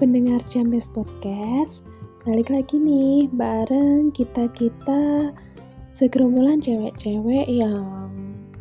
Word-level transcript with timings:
pendengar 0.00 0.40
Jambes 0.48 0.88
Podcast 0.88 1.84
Balik 2.24 2.48
lagi 2.48 2.80
nih 2.80 3.28
bareng 3.36 4.08
kita-kita 4.16 5.28
Segerombolan 5.92 6.64
cewek-cewek 6.64 7.44
yang 7.44 8.08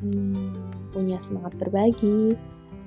hmm, 0.04 0.52
punya 0.90 1.22
semangat 1.22 1.54
berbagi. 1.62 2.34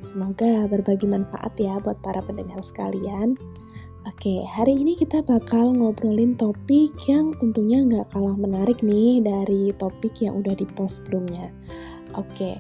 Semoga 0.02 0.66
berbagi 0.66 1.07
manfaat 1.07 1.54
ya 1.62 1.79
buat 1.79 1.95
para 2.02 2.18
pendengar 2.27 2.59
sekalian. 2.59 3.38
Oke, 4.02 4.43
hari 4.50 4.82
ini 4.82 4.98
kita 4.98 5.23
bakal 5.23 5.79
ngobrolin 5.79 6.34
topik 6.34 6.91
yang 7.07 7.30
tentunya 7.39 7.87
nggak 7.87 8.11
kalah 8.11 8.34
menarik 8.34 8.82
nih 8.82 9.23
dari 9.23 9.71
topik 9.79 10.19
yang 10.19 10.43
udah 10.43 10.59
di 10.59 10.66
post 10.75 11.07
sebelumnya. 11.07 11.55
Oke, 12.19 12.59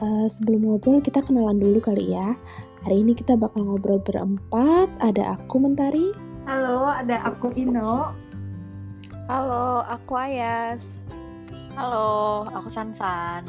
uh, 0.00 0.26
sebelum 0.26 0.66
ngobrol 0.66 1.04
kita 1.04 1.20
kenalan 1.20 1.60
dulu 1.60 1.78
kali 1.84 2.16
ya 2.16 2.32
Hari 2.80 2.96
ini 3.04 3.12
kita 3.12 3.36
bakal 3.36 3.68
ngobrol 3.68 4.00
berempat. 4.00 4.88
Ada 5.04 5.36
aku 5.36 5.60
Mentari. 5.60 6.16
Halo, 6.48 6.88
ada 6.88 7.20
aku 7.28 7.52
Ino. 7.52 8.16
Halo, 9.28 9.84
aku 9.84 10.16
Ayas. 10.16 11.04
Halo, 11.76 12.48
aku 12.48 12.72
Sansan. 12.72 13.44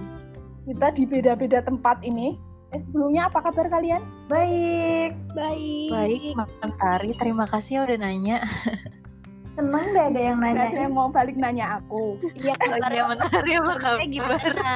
Kita 0.67 0.91
di 0.91 1.07
beda-beda 1.07 1.63
tempat 1.63 2.03
ini. 2.03 2.35
Eh, 2.75 2.79
sebelumnya 2.79 3.31
apa 3.31 3.39
kabar 3.39 3.71
kalian? 3.71 4.03
Baik. 4.27 5.15
Baik. 5.31 5.89
Baik, 5.95 6.35
Mentari. 6.59 7.15
Terima 7.15 7.47
kasih 7.47 7.79
ya 7.79 7.81
udah 7.87 7.97
nanya. 8.03 8.43
Seneng 9.55 9.95
deh 9.95 10.11
ada 10.11 10.19
yang 10.19 10.43
nanya. 10.43 10.75
Ada 10.75 10.79
yang 10.91 10.93
mau 10.95 11.07
balik 11.07 11.39
nanya 11.39 11.79
aku. 11.79 12.19
Iya, 12.35 12.51
Mentari. 12.59 12.99
Oh, 12.99 13.07
Mentari 13.07 13.51
apa 13.55 13.73
kabar? 13.79 14.03
Gimana? 14.11 14.75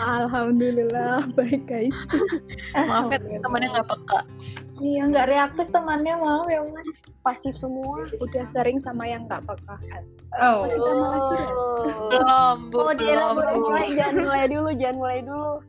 Alhamdulillah 0.00 1.28
baik 1.34 1.66
guys. 1.66 1.96
Maaf 2.88 3.10
ya 3.12 3.18
temannya 3.18 3.68
nggak 3.72 3.88
peka. 3.88 4.20
Iya 4.82 5.02
nggak 5.12 5.26
reaktif 5.30 5.66
temannya 5.70 6.14
maaf 6.18 6.46
ya 6.50 6.60
mas. 6.74 7.06
Pasif 7.22 7.54
semua. 7.54 8.02
Udah 8.18 8.44
sering 8.50 8.82
sama 8.82 9.06
yang 9.06 9.30
nggak 9.30 9.46
peka. 9.46 9.76
Oh. 10.42 10.66
oh. 10.66 12.10
Belum 12.10 12.56
bu. 12.72 12.78
Oh, 12.80 12.94
belum. 12.94 13.34
Mulai 13.38 13.94
jangan 13.94 14.14
mulai 14.26 14.46
dulu 14.50 14.70
jangan 14.74 14.96
mulai 14.98 15.20
dulu. 15.22 15.54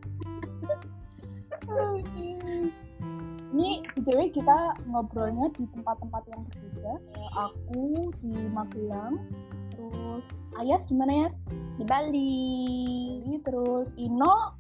Ini 3.54 3.86
btw 3.94 4.34
kita 4.34 4.82
ngobrolnya 4.90 5.46
di 5.54 5.70
tempat-tempat 5.70 6.26
yang 6.26 6.42
berbeda. 6.42 6.94
Aku 7.38 8.10
di 8.18 8.34
Magelang, 8.50 9.22
terus 9.92 10.26
Ayas 10.62 10.86
di 10.86 10.94
mana 10.94 11.26
Yas? 11.26 11.42
Di 11.82 11.84
Bali. 11.84 13.42
Terus 13.42 13.98
Ino? 13.98 14.54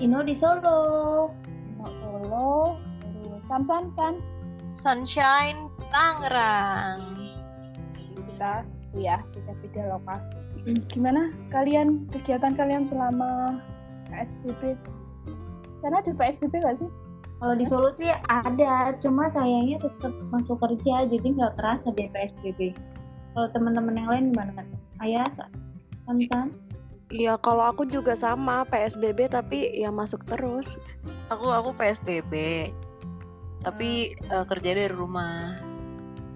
Ino 0.00 0.24
di 0.24 0.32
Solo. 0.32 1.28
Ino 1.44 1.86
Solo. 2.00 2.80
Terus 3.04 3.42
Samsan 3.44 3.92
kan? 3.94 4.16
Sunshine 4.72 5.68
Tangerang. 5.92 7.04
Kita 8.16 8.64
ya 8.96 9.20
beda-beda 9.36 9.96
lokasi. 9.96 10.36
Gimana 10.92 11.32
kalian 11.52 12.08
kegiatan 12.08 12.56
kalian 12.56 12.88
selama 12.88 13.60
PSBB? 14.08 14.76
Karena 15.84 16.00
ada 16.00 16.12
PSBB 16.16 16.64
gak 16.64 16.80
sih? 16.80 16.90
Kalau 17.36 17.52
di 17.52 17.68
Solo 17.68 17.92
sih 17.92 18.08
ada, 18.32 18.96
cuma 19.04 19.28
sayangnya 19.28 19.76
tetap 19.84 20.08
masuk 20.32 20.56
kerja, 20.56 21.04
jadi 21.04 21.36
nggak 21.36 21.60
kerasa 21.60 21.92
deh 21.92 22.08
PSBB. 22.08 22.72
Kalau 23.36 23.52
teman-teman 23.52 24.00
yang 24.00 24.08
lain 24.08 24.24
gimana? 24.32 24.64
Ayah, 25.04 25.28
Samsan? 26.08 26.56
Iya, 27.12 27.36
kalau 27.36 27.68
aku 27.68 27.84
juga 27.84 28.16
sama 28.16 28.64
PSBB 28.64 29.28
tapi 29.28 29.76
ya 29.76 29.92
masuk 29.92 30.24
terus. 30.24 30.80
Aku 31.28 31.44
aku 31.52 31.76
PSBB, 31.76 32.32
tapi 33.60 34.16
hmm. 34.16 34.32
uh, 34.32 34.44
kerja 34.48 34.72
dari 34.72 34.88
rumah. 34.88 35.52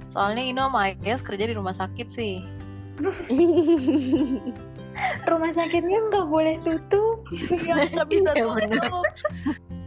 Soalnya 0.05 0.45
Ino 0.45 0.69
sama 0.69 0.93
Ayas 0.93 1.25
kerja 1.25 1.49
di 1.49 1.57
rumah 1.57 1.73
sakit 1.73 2.09
sih. 2.13 2.45
rumah 5.33 5.51
sakitnya 5.57 6.05
nggak 6.05 6.29
boleh 6.29 6.61
tutup. 6.69 7.25
Ya 7.65 7.81
nggak 7.81 8.13
bisa 8.13 8.31
iya, 8.37 8.45
tutup. 8.45 9.09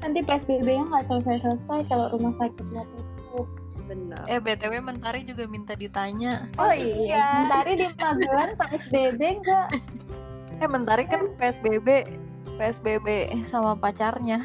Nanti 0.01 0.19
PSBB-nya 0.25 0.83
nggak 0.89 1.05
selesai-selesai 1.13 1.79
kalau 1.93 2.09
rumah 2.17 2.33
sakitnya 2.41 2.81
tutup 2.89 3.45
benar. 3.87 4.23
Eh 4.27 4.39
btw 4.39 4.73
mentari 4.79 5.21
juga 5.27 5.47
minta 5.47 5.73
ditanya. 5.75 6.47
Oh 6.57 6.73
iya. 6.73 7.45
Mentari 7.45 7.71
di 7.79 7.87
Magelang 7.99 8.53
psbb 8.57 9.21
enggak 9.21 9.67
eh 10.63 10.69
mentari 10.69 11.03
kan 11.09 11.33
psbb 11.35 12.07
psbb 12.55 13.07
sama 13.43 13.75
pacarnya. 13.75 14.43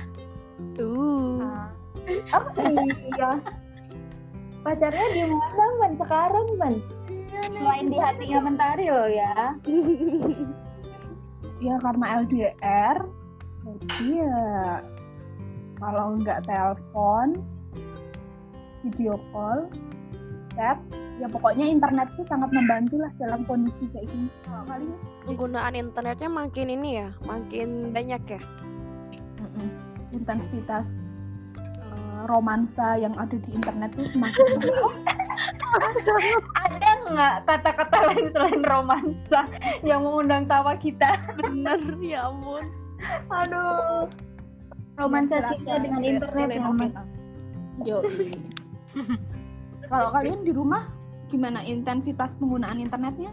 Uh 0.79 1.69
oh 2.09 2.45
iya. 2.59 3.31
Pacarnya 4.65 5.07
di 5.15 5.23
mana 5.29 5.65
man? 5.81 5.93
Sekarang 5.97 6.47
man? 6.59 6.75
Selain 7.49 7.87
di 7.87 7.99
hatinya 7.99 8.39
mentari 8.43 8.87
loh 8.91 9.09
ya. 9.09 9.35
Ya 11.59 11.75
karena 11.83 12.23
LDR 12.23 13.03
jadi 13.67 14.23
ya. 14.23 14.47
Kalau 15.83 16.15
nggak 16.23 16.47
telepon 16.47 17.43
video 18.89 19.21
call, 19.31 19.69
chat, 20.57 20.81
ya 21.21 21.29
pokoknya 21.29 21.69
internet 21.69 22.09
tuh 22.17 22.25
sangat 22.25 22.49
membantu 22.51 22.99
lah 23.05 23.13
dalam 23.21 23.45
kondisi 23.45 23.85
kayak 23.93 24.09
gini. 24.09 24.29
Kalau 24.49 24.65
kali 24.65 24.89
penggunaan 25.29 25.75
internetnya 25.77 26.29
makin 26.33 26.67
ini 26.73 26.91
ya, 27.05 27.09
makin 27.29 27.93
banyak 27.93 28.23
ya. 28.25 28.41
Mm-mm. 29.45 29.69
Intensitas 30.17 30.89
uh, 31.61 32.25
romansa 32.33 32.97
yang 32.97 33.13
ada 33.21 33.37
di 33.37 33.51
internet 33.53 33.93
tuh 33.93 34.09
semakin 34.09 34.45
ada 36.59 36.91
nggak 37.07 37.35
kata-kata 37.47 37.99
lain 38.11 38.27
selain 38.35 38.63
romansa 38.67 39.41
yang 39.85 40.03
mengundang 40.03 40.49
tawa 40.49 40.75
kita? 40.81 41.21
Bener 41.39 41.79
ya 42.03 42.27
ampun. 42.27 42.67
Aduh. 43.31 44.11
Romansa 44.99 45.39
cinta 45.47 45.79
dengan 45.79 46.03
internet 46.03 46.59
ya, 46.59 46.63
Yo. 47.87 48.03
Kalau 49.93 50.09
kalian 50.13 50.45
di 50.45 50.53
rumah 50.53 50.89
gimana 51.29 51.65
intensitas 51.65 52.33
penggunaan 52.37 52.81
internetnya? 52.81 53.33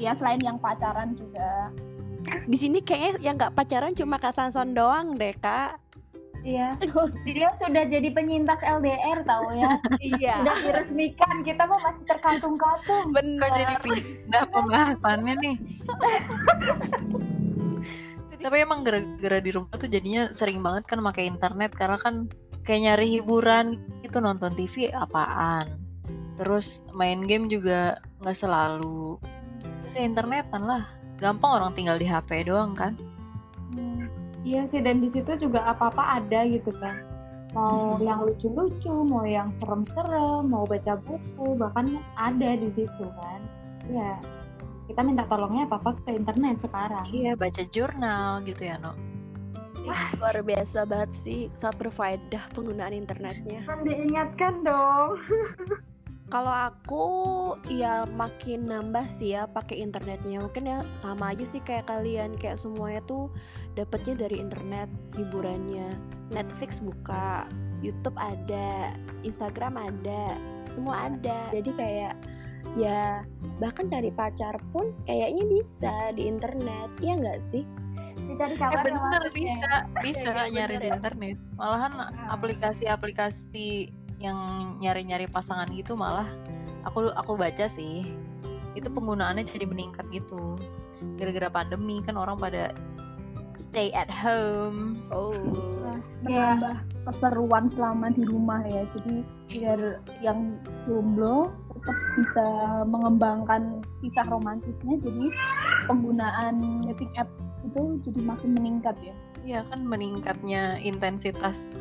Ya 0.00 0.16
selain 0.16 0.40
yang 0.42 0.58
pacaran 0.58 1.14
juga. 1.14 1.70
Di 2.48 2.56
sini 2.56 2.80
kayaknya 2.80 3.12
yang 3.20 3.34
nggak 3.36 3.54
pacaran 3.54 3.92
cuma 3.92 4.16
Kak 4.16 4.32
Sanson 4.32 4.72
doang 4.72 5.14
deh 5.20 5.36
kak. 5.36 5.76
Iya. 6.44 6.76
Dia 7.24 7.48
sudah 7.56 7.88
jadi 7.88 8.08
penyintas 8.12 8.60
LDR 8.60 9.24
tahu 9.24 9.48
ya. 9.56 9.80
iya. 10.20 10.44
Sudah 10.44 10.56
diresmikan, 10.60 11.40
kita 11.40 11.64
mah 11.64 11.80
masih 11.80 12.04
terkantung-kantung. 12.04 13.16
Benar. 13.16 13.40
Kok 13.40 13.50
jadi 13.56 13.74
pindah 13.80 14.44
pembahasannya 14.52 15.34
nih. 15.40 15.56
Tapi 18.44 18.60
emang 18.60 18.84
gara-gara 18.84 19.40
di 19.40 19.50
rumah 19.56 19.72
tuh 19.72 19.88
jadinya 19.88 20.28
sering 20.28 20.60
banget 20.60 20.84
kan 20.84 21.00
pakai 21.00 21.32
internet 21.32 21.72
karena 21.72 21.96
kan 21.96 22.28
kayak 22.64 22.80
nyari 22.80 23.06
hiburan 23.20 23.78
itu 24.00 24.16
nonton 24.18 24.56
TV 24.56 24.90
apaan. 24.90 25.68
Terus 26.40 26.82
main 26.96 27.22
game 27.28 27.46
juga 27.46 28.00
nggak 28.24 28.34
selalu. 28.36 29.20
Terus 29.84 29.94
ya 29.94 30.02
internetan 30.02 30.64
lah. 30.64 30.88
Gampang 31.20 31.62
orang 31.62 31.72
tinggal 31.76 32.00
di 32.00 32.08
HP 32.08 32.48
doang 32.50 32.74
kan. 32.74 32.98
Hmm, 33.70 34.10
iya 34.42 34.66
sih 34.66 34.82
dan 34.82 34.98
di 34.98 35.12
situ 35.12 35.36
juga 35.38 35.62
apa-apa 35.68 36.18
ada 36.20 36.42
gitu 36.48 36.74
kan 36.82 37.14
mau 37.54 37.94
hmm. 37.94 38.02
yang 38.02 38.18
lucu-lucu 38.26 38.94
mau 39.06 39.22
yang 39.22 39.54
serem-serem 39.62 40.42
mau 40.50 40.66
baca 40.66 40.98
buku 40.98 41.54
bahkan 41.54 42.02
ada 42.18 42.58
di 42.58 42.68
situ 42.74 43.06
kan. 43.14 43.40
Ya 43.88 44.18
kita 44.90 45.00
minta 45.06 45.24
tolongnya 45.30 45.64
apa-apa 45.70 45.96
ke 46.02 46.18
internet 46.18 46.60
sekarang. 46.66 47.06
Iya 47.14 47.38
baca 47.38 47.62
jurnal 47.70 48.42
gitu 48.42 48.62
ya 48.66 48.76
no 48.82 49.13
Wah, 49.84 50.08
luar 50.16 50.40
biasa 50.40 50.88
banget 50.88 51.10
sih 51.12 51.40
saat 51.52 51.76
berfaedah 51.76 52.40
penggunaan 52.56 52.96
internetnya. 52.96 53.60
Kan 53.68 53.84
diingatkan 53.84 54.64
dong. 54.64 55.20
Kalau 56.32 56.50
aku 56.50 57.06
ya 57.68 58.08
makin 58.08 58.66
nambah 58.66 59.06
sih 59.12 59.36
ya 59.36 59.44
pakai 59.44 59.84
internetnya. 59.84 60.40
Mungkin 60.40 60.64
ya 60.64 60.82
sama 60.96 61.36
aja 61.36 61.44
sih 61.44 61.60
kayak 61.60 61.86
kalian 61.86 62.40
kayak 62.40 62.56
semuanya 62.56 63.04
tuh 63.04 63.28
dapetnya 63.76 64.26
dari 64.26 64.40
internet 64.40 64.88
hiburannya. 65.14 65.94
Netflix 66.32 66.80
buka, 66.80 67.44
YouTube 67.84 68.16
ada, 68.16 68.96
Instagram 69.20 69.76
ada, 69.76 70.34
semua 70.72 71.12
ada. 71.12 71.52
Jadi 71.52 71.70
kayak 71.76 72.14
ya 72.74 73.22
bahkan 73.60 73.86
cari 73.86 74.08
pacar 74.08 74.56
pun 74.72 74.96
kayaknya 75.04 75.44
bisa 75.44 75.94
di 76.16 76.24
internet, 76.24 76.88
ya 77.04 77.20
nggak 77.20 77.44
sih? 77.44 77.68
Dicari 78.34 78.56
kabar 78.58 78.82
eh, 78.82 78.92
bener 78.92 79.24
bisa 79.30 79.72
ya. 79.86 80.02
bisa 80.02 80.30
ya, 80.34 80.44
nyari 80.50 80.74
di 80.82 80.88
internet 80.90 81.36
malahan 81.54 81.92
nah. 81.94 82.34
aplikasi-aplikasi 82.34 83.88
yang 84.18 84.38
nyari-nyari 84.82 85.30
pasangan 85.30 85.70
gitu 85.70 85.94
malah 85.94 86.26
aku 86.82 87.14
aku 87.14 87.38
baca 87.38 87.70
sih 87.70 88.04
itu 88.74 88.88
penggunaannya 88.90 89.46
jadi 89.46 89.66
meningkat 89.70 90.10
gitu 90.10 90.58
gara-gara 91.16 91.48
pandemi 91.50 92.02
kan 92.02 92.18
orang 92.18 92.40
pada 92.40 92.74
stay 93.54 93.94
at 93.94 94.10
home. 94.10 94.98
Oh. 95.14 95.30
menambah 96.26 96.82
keseruan 97.06 97.70
selama 97.70 98.10
di 98.10 98.26
rumah 98.26 98.66
ya 98.66 98.82
jadi 98.90 99.14
biar 99.46 99.80
yang 100.24 100.58
jomblo 100.88 101.54
tetap 101.70 101.96
bisa 102.18 102.46
mengembangkan 102.88 103.84
kisah 104.02 104.26
romantisnya 104.26 104.98
jadi 105.04 105.26
penggunaan 105.86 106.88
dating 106.90 107.12
app 107.14 107.30
itu 107.64 107.82
jadi 108.04 108.20
makin 108.20 108.50
meningkat 108.52 108.96
ya. 109.00 109.14
Iya 109.44 109.60
kan 109.68 109.80
meningkatnya 109.84 110.80
intensitas 110.80 111.80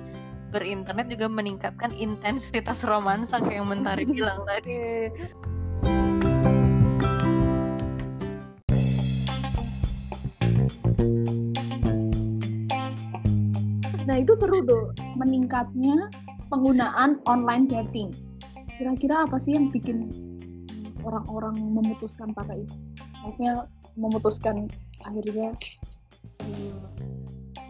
berinternet 0.53 1.09
juga 1.09 1.27
meningkatkan 1.27 1.91
intensitas 1.97 2.85
romansa 2.85 3.41
kayak 3.41 3.63
yang 3.63 3.67
Mentari 3.67 4.05
bilang 4.15 4.45
tadi. 4.45 5.09
nah 14.03 14.19
itu 14.19 14.35
seru 14.35 14.59
tuh 14.61 14.91
meningkatnya 15.17 16.11
penggunaan 16.51 17.17
online 17.25 17.65
dating. 17.65 18.11
Kira-kira 18.77 19.25
apa 19.25 19.41
sih 19.41 19.57
yang 19.57 19.71
bikin 19.73 20.11
orang-orang 21.01 21.55
memutuskan 21.57 22.29
pakai 22.35 22.61
itu? 22.61 22.75
Maksudnya 23.25 23.65
memutuskan 23.97 24.69
akhirnya 25.07 25.49
hmm, 26.43 26.75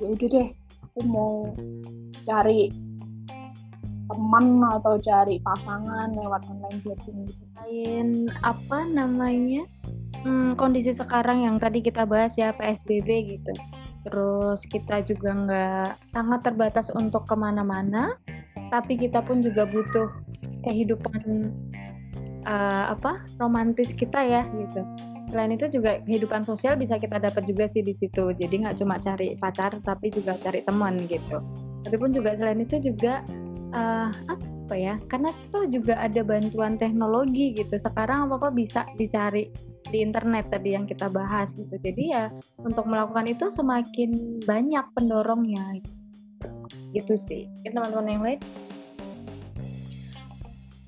ya 0.01 0.07
udah 0.09 0.29
deh 0.29 0.47
aku 0.83 0.99
mau 1.09 1.49
cari 2.23 2.69
teman 4.03 4.61
atau 4.61 4.99
cari 4.99 5.41
pasangan 5.41 6.11
lewat 6.13 6.43
online 6.51 6.79
dating 6.85 7.25
gitu 7.25 7.43
Selain 7.55 8.27
apa 8.43 8.83
namanya 8.91 9.63
hmm, 10.23 10.59
kondisi 10.59 10.91
sekarang 10.91 11.43
yang 11.47 11.55
tadi 11.59 11.79
kita 11.83 12.03
bahas 12.07 12.35
ya 12.35 12.51
PSBB 12.55 13.09
gitu. 13.37 13.53
Terus 14.03 14.59
kita 14.67 14.99
juga 15.07 15.31
nggak 15.31 16.11
sangat 16.11 16.39
terbatas 16.43 16.91
untuk 16.91 17.23
ke 17.23 17.35
mana-mana, 17.39 18.19
tapi 18.67 18.99
kita 18.99 19.23
pun 19.23 19.39
juga 19.39 19.63
butuh 19.63 20.11
kehidupan 20.67 21.51
uh, 22.43 22.91
apa 22.91 23.23
romantis 23.39 23.95
kita 23.95 24.19
ya 24.23 24.43
gitu. 24.59 24.83
Selain 25.31 25.51
itu 25.55 25.65
juga 25.71 26.01
kehidupan 26.03 26.43
sosial 26.43 26.75
bisa 26.75 26.99
kita 26.99 27.17
dapat 27.17 27.43
juga 27.47 27.65
sih 27.69 27.81
di 27.81 27.95
situ. 27.95 28.33
Jadi 28.35 28.65
nggak 28.65 28.77
cuma 28.83 28.99
cari 28.99 29.37
pacar, 29.39 29.79
tapi 29.81 30.11
juga 30.11 30.37
cari 30.39 30.61
teman 30.65 30.99
gitu. 31.07 31.37
Tapi 31.83 31.95
pun 31.99 32.11
juga 32.11 32.35
selain 32.37 32.63
itu 32.63 32.79
juga 32.79 33.23
uh, 33.73 34.09
apa 34.09 34.75
ya? 34.75 34.95
Karena 35.09 35.33
itu 35.33 35.79
juga 35.79 35.97
ada 35.99 36.21
bantuan 36.21 36.77
teknologi 36.77 37.55
gitu. 37.55 37.75
Sekarang 37.79 38.29
apa 38.29 38.39
apa 38.39 38.49
bisa 38.53 38.81
dicari 38.99 39.49
di 39.89 40.01
internet 40.01 40.49
tadi 40.49 40.73
yang 40.73 40.85
kita 40.85 41.09
bahas 41.09 41.51
gitu. 41.53 41.75
Jadi 41.81 42.03
ya 42.13 42.29
untuk 42.61 42.85
melakukan 42.85 43.29
itu 43.29 43.49
semakin 43.49 44.41
banyak 44.45 44.85
pendorongnya 44.93 45.81
gitu 46.93 47.17
sih. 47.17 47.49
Teman-teman 47.65 48.07
yang 48.09 48.23
lain 48.23 48.39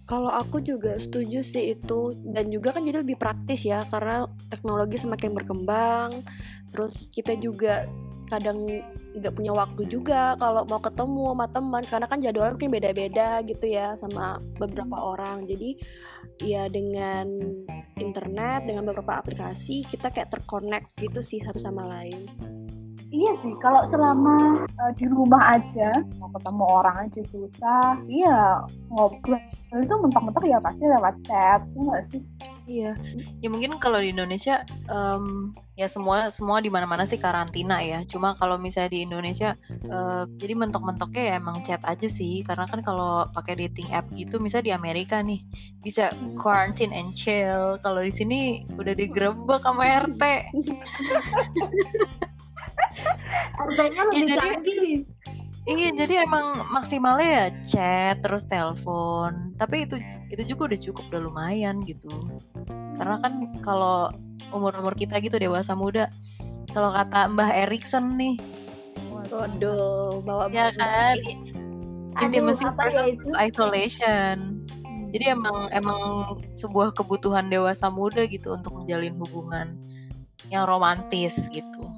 Kalau 0.05 0.29
aku 0.29 0.61
juga 0.61 1.01
setuju 1.01 1.41
sih 1.41 1.73
itu 1.73 2.13
dan 2.29 2.53
juga 2.53 2.77
kan 2.77 2.85
jadi 2.85 3.01
lebih 3.01 3.17
praktis 3.17 3.65
ya 3.65 3.81
karena 3.89 4.29
teknologi 4.53 5.01
semakin 5.01 5.33
berkembang. 5.33 6.21
Terus 6.69 7.09
kita 7.09 7.33
juga 7.41 7.89
kadang 8.29 8.65
nggak 9.15 9.33
punya 9.33 9.53
waktu 9.53 9.85
juga 9.89 10.33
kalau 10.37 10.65
mau 10.65 10.81
ketemu 10.81 11.33
sama 11.33 11.47
teman 11.49 11.83
karena 11.85 12.07
kan 12.09 12.19
jadwalnya 12.21 12.53
mungkin 12.57 12.73
beda-beda 12.73 13.29
gitu 13.49 13.65
ya 13.65 13.97
sama 13.97 14.37
beberapa 14.61 14.93
orang. 14.93 15.49
Jadi 15.49 15.81
ya 16.45 16.69
dengan 16.69 17.25
internet 17.97 18.69
dengan 18.69 18.85
beberapa 18.85 19.17
aplikasi 19.17 19.89
kita 19.89 20.13
kayak 20.13 20.29
terkonek 20.29 20.93
gitu 21.01 21.25
sih 21.25 21.41
satu 21.41 21.57
sama 21.57 21.81
lain. 21.81 22.54
Iya 23.15 23.31
sih, 23.39 23.53
kalau 23.63 23.87
selama 23.87 24.67
uh, 24.75 24.91
di 24.91 25.07
rumah 25.07 25.55
aja 25.55 26.03
mau 26.19 26.27
ketemu 26.35 26.63
orang 26.67 27.07
aja 27.07 27.21
susah, 27.23 27.95
iya 28.11 28.59
ngobrol 28.91 29.39
itu 29.71 29.95
mentok-mentok 30.03 30.43
ya 30.43 30.59
pasti 30.59 30.83
lewat 30.83 31.15
chat, 31.23 31.63
ya 31.63 31.79
nggak 31.79 32.03
sih? 32.11 32.21
Iya, 32.65 32.97
ya 33.39 33.47
mungkin 33.47 33.79
kalau 33.79 34.01
di 34.01 34.11
Indonesia 34.11 34.65
em, 34.89 35.53
ya 35.77 35.85
semua 35.85 36.33
semua 36.33 36.59
di 36.59 36.67
mana-mana 36.67 37.07
sih 37.07 37.21
karantina 37.21 37.79
ya. 37.79 38.01
Cuma 38.03 38.35
kalau 38.35 38.57
misalnya 38.57 38.91
di 38.91 39.05
Indonesia 39.05 39.53
eh, 39.69 40.23
jadi 40.35 40.53
mentok-mentoknya 40.57 41.23
ya 41.29 41.33
emang 41.37 41.61
chat 41.61 41.79
aja 41.85 42.09
sih. 42.09 42.41
Karena 42.41 42.65
kan 42.65 42.81
kalau 42.81 43.29
pakai 43.31 43.53
dating 43.63 43.93
app 43.93 44.09
gitu, 44.17 44.41
misalnya 44.41 44.65
di 44.65 44.73
Amerika 44.73 45.21
nih 45.21 45.45
bisa 45.85 46.09
quarantine 46.41 46.91
and 46.91 47.13
chill. 47.13 47.77
Kalau 47.85 48.01
di 48.01 48.11
sini 48.11 48.65
udah 48.75 48.97
digerebek 48.97 49.61
sama 49.61 49.85
RT. 49.85 50.23
harganya 53.55 54.01
Ya, 54.11 54.21
jadi- 54.25 54.39
canggih. 54.39 54.97
Iya, 55.65 55.89
jadi 55.97 56.29
emang 56.29 56.61
maksimalnya 56.69 57.25
ya 57.25 57.45
chat 57.65 58.15
terus 58.21 58.45
telepon. 58.45 59.57
Tapi 59.57 59.89
itu 59.89 59.97
itu 60.29 60.53
juga 60.53 60.69
udah 60.69 60.79
cukup 60.79 61.03
udah 61.09 61.21
lumayan 61.25 61.81
gitu. 61.83 62.13
Karena 62.93 63.17
kan 63.17 63.33
kalau 63.65 64.13
umur-umur 64.53 64.93
kita 64.93 65.17
gitu 65.19 65.41
dewasa 65.41 65.73
muda, 65.73 66.05
kalau 66.69 66.93
kata 66.93 67.33
Mbah 67.33 67.49
Erikson 67.65 68.13
nih, 68.13 68.37
Waduh, 69.25 70.21
bawa 70.21 70.47
ya 70.47 70.69
kan 70.77 71.17
Aduh, 71.17 72.23
intimacy 72.23 72.63
apa 72.63 72.87
ya 72.87 72.93
versus 72.93 73.07
itu? 73.11 73.27
isolation. 73.35 74.37
Jadi 75.11 75.25
emang 75.33 75.67
emang 75.73 75.99
sebuah 76.53 76.93
kebutuhan 76.93 77.49
dewasa 77.49 77.89
muda 77.89 78.23
gitu 78.29 78.53
untuk 78.53 78.71
menjalin 78.77 79.17
hubungan 79.17 79.75
yang 80.47 80.69
romantis 80.69 81.49
gitu. 81.49 81.89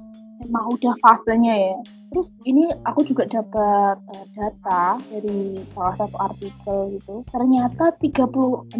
Emang 0.44 0.64
udah 0.74 0.94
fasenya 1.02 1.54
ya. 1.54 1.76
Terus 2.08 2.32
ini 2.48 2.72
aku 2.88 3.04
juga 3.04 3.28
dapat 3.28 4.00
uh, 4.00 4.26
data 4.32 4.96
dari 5.12 5.60
salah 5.76 5.92
satu 6.00 6.16
artikel 6.16 6.96
gitu. 6.96 7.20
Ternyata 7.28 7.92
36% 8.00 8.72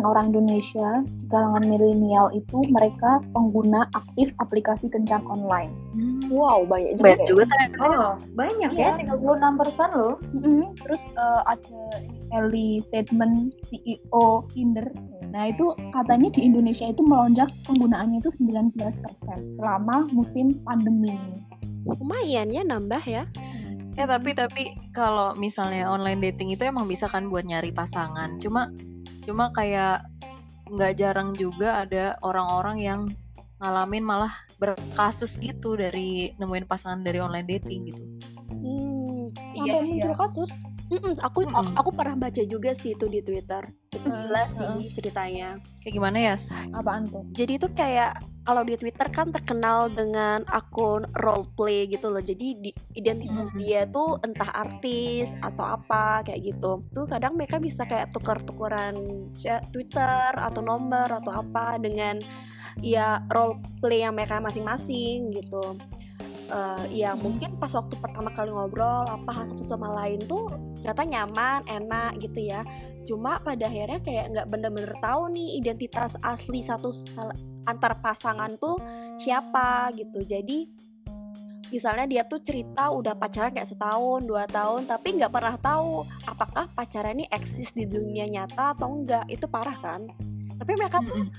orang 0.00 0.32
Indonesia 0.32 1.04
di 1.04 1.26
kalangan 1.28 1.68
milenial 1.68 2.32
itu 2.32 2.64
mereka 2.72 3.20
pengguna 3.36 3.84
aktif 3.92 4.32
aplikasi 4.40 4.88
kencan 4.88 5.20
online. 5.28 5.68
Wow, 6.32 6.64
banyak 6.64 6.96
juga. 6.96 7.04
Banyak 7.12 7.20
ya. 7.20 7.28
juga 7.28 7.42
ternyata. 7.52 7.76
Oh, 7.84 8.12
banyak 8.32 8.70
Iya. 8.72 8.88
ya, 8.96 9.04
36% 9.04 9.90
loh. 9.92 10.14
Mm-mm. 10.32 10.62
Terus 10.80 11.02
uh, 11.20 11.44
ada 11.44 11.80
Ellie 12.32 12.80
Sedman, 12.80 13.52
CEO 13.68 14.48
Tinder. 14.50 14.88
Nah 15.32 15.48
itu 15.48 15.72
katanya 15.92 16.28
di 16.32 16.44
Indonesia 16.48 16.88
itu 16.88 17.04
melonjak 17.04 17.48
penggunaannya 17.64 18.20
itu 18.20 18.32
19% 18.32 18.76
selama 19.60 20.08
musim 20.12 20.56
pandemi. 20.64 21.16
Lumayan 21.84 22.48
ya 22.52 22.62
nambah 22.64 23.02
ya. 23.04 23.24
Eh 23.92 24.08
tapi 24.08 24.32
tapi 24.32 24.72
kalau 24.96 25.36
misalnya 25.36 25.92
online 25.92 26.32
dating 26.32 26.56
itu 26.56 26.64
emang 26.64 26.88
bisa 26.88 27.08
kan 27.08 27.28
buat 27.28 27.44
nyari 27.44 27.72
pasangan. 27.72 28.40
Cuma 28.40 28.72
cuma 29.22 29.52
kayak 29.52 30.04
nggak 30.72 30.96
jarang 30.96 31.36
juga 31.36 31.84
ada 31.84 32.16
orang-orang 32.24 32.76
yang 32.80 33.00
ngalamin 33.60 34.02
malah 34.02 34.32
berkasus 34.58 35.38
gitu 35.38 35.78
dari 35.78 36.34
nemuin 36.40 36.66
pasangan 36.66 37.04
dari 37.04 37.22
online 37.22 37.46
dating 37.46 37.92
gitu. 37.92 38.02
Hmm, 38.50 39.28
Sampai 39.54 39.70
iya 39.70 39.80
muncul 39.84 40.12
iya. 40.12 40.18
kasus. 40.18 40.50
Mm-mm, 40.92 41.16
aku 41.24 41.48
Mm-mm. 41.48 41.72
aku 41.72 41.90
pernah 41.96 42.28
baca 42.28 42.42
juga 42.44 42.76
sih 42.76 42.92
itu 42.92 43.08
di 43.08 43.24
Twitter. 43.24 43.64
Itu 43.88 44.08
gila 44.12 44.44
sih 44.52 44.92
ceritanya. 44.92 45.56
Kayak 45.80 45.94
gimana 45.96 46.18
ya? 46.20 46.34
Apaan 46.76 47.08
tuh? 47.08 47.24
Jadi 47.32 47.52
itu 47.56 47.68
kayak 47.72 48.20
kalau 48.44 48.62
di 48.66 48.74
Twitter 48.76 49.08
kan 49.08 49.32
terkenal 49.32 49.88
dengan 49.88 50.44
akun 50.52 51.08
role 51.24 51.48
play 51.56 51.88
gitu 51.88 52.12
loh. 52.12 52.20
Jadi 52.20 52.46
di, 52.60 52.70
identitas 52.92 53.56
Mhm. 53.56 53.58
dia 53.62 53.80
tuh 53.88 54.20
entah 54.20 54.50
artis 54.52 55.32
atau 55.40 55.64
apa 55.64 56.28
kayak 56.28 56.40
gitu. 56.52 56.84
Tuh 56.92 57.06
kadang 57.08 57.40
mereka 57.40 57.56
bisa 57.56 57.88
kayak 57.88 58.12
tukar-tukaran 58.12 58.96
chat 59.40 59.64
Twitter 59.72 60.28
atau 60.36 60.60
nomor 60.60 61.08
atau 61.08 61.32
apa 61.32 61.80
dengan 61.80 62.20
ya 62.84 63.20
role 63.32 63.60
play 63.80 64.04
yang 64.04 64.12
mereka 64.12 64.40
masing-masing 64.44 65.32
gitu. 65.32 65.76
Eh, 66.52 67.00
ya 67.00 67.16
mungkin 67.16 67.56
pas 67.56 67.72
waktu 67.72 67.96
pertama 67.96 68.28
kali 68.36 68.52
ngobrol 68.52 69.08
apa 69.08 69.48
satu 69.48 69.64
sama 69.64 69.88
lain 70.04 70.20
tuh 70.28 70.52
ternyata 70.84 71.02
nyaman 71.08 71.60
enak 71.64 72.20
gitu 72.20 72.44
ya. 72.44 72.60
Cuma 73.08 73.40
pada 73.40 73.64
akhirnya 73.64 74.04
kayak 74.04 74.24
nggak 74.36 74.46
bener-bener 74.52 74.92
tahu 75.00 75.32
nih 75.32 75.56
identitas 75.56 76.12
asli 76.20 76.60
satu 76.60 76.92
antar 77.64 77.96
pasangan 78.04 78.52
tuh 78.60 78.76
siapa 79.16 79.96
gitu. 79.96 80.20
Jadi 80.20 80.68
misalnya 81.72 82.04
dia 82.04 82.22
tuh 82.28 82.44
cerita 82.44 82.92
udah 82.92 83.16
pacaran 83.16 83.56
kayak 83.56 83.72
setahun 83.72 84.20
dua 84.28 84.44
tahun 84.44 84.84
tapi 84.84 85.16
nggak 85.16 85.32
pernah 85.32 85.56
tahu 85.56 86.04
apakah 86.28 86.68
pacaran 86.76 87.16
ini 87.16 87.24
eksis 87.32 87.72
di 87.72 87.88
dunia 87.88 88.28
nyata 88.28 88.76
atau 88.76 88.92
enggak 88.92 89.24
itu 89.32 89.48
parah 89.48 89.78
kan? 89.80 90.04
Tapi 90.60 90.72
mereka 90.76 91.00
tuh. 91.00 91.32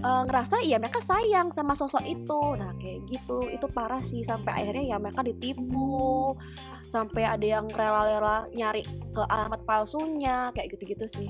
Eh, 0.00 0.22
ngerasa 0.26 0.64
ya 0.64 0.80
mereka 0.80 1.00
sayang 1.04 1.52
sama 1.52 1.76
sosok 1.76 2.02
itu 2.08 2.40
nah 2.56 2.72
kayak 2.80 3.04
gitu 3.06 3.46
itu 3.52 3.66
parah 3.70 4.00
sih 4.00 4.24
sampai 4.24 4.64
akhirnya 4.64 4.94
ya 4.94 4.96
mereka 4.96 5.20
ditipu 5.20 6.34
sampai 6.88 7.22
ada 7.22 7.46
yang 7.46 7.66
rela-rela 7.70 8.50
nyari 8.50 8.82
ke 9.14 9.22
alamat 9.28 9.62
palsunya 9.68 10.50
kayak 10.56 10.74
gitu-gitu 10.74 11.06
sih 11.06 11.28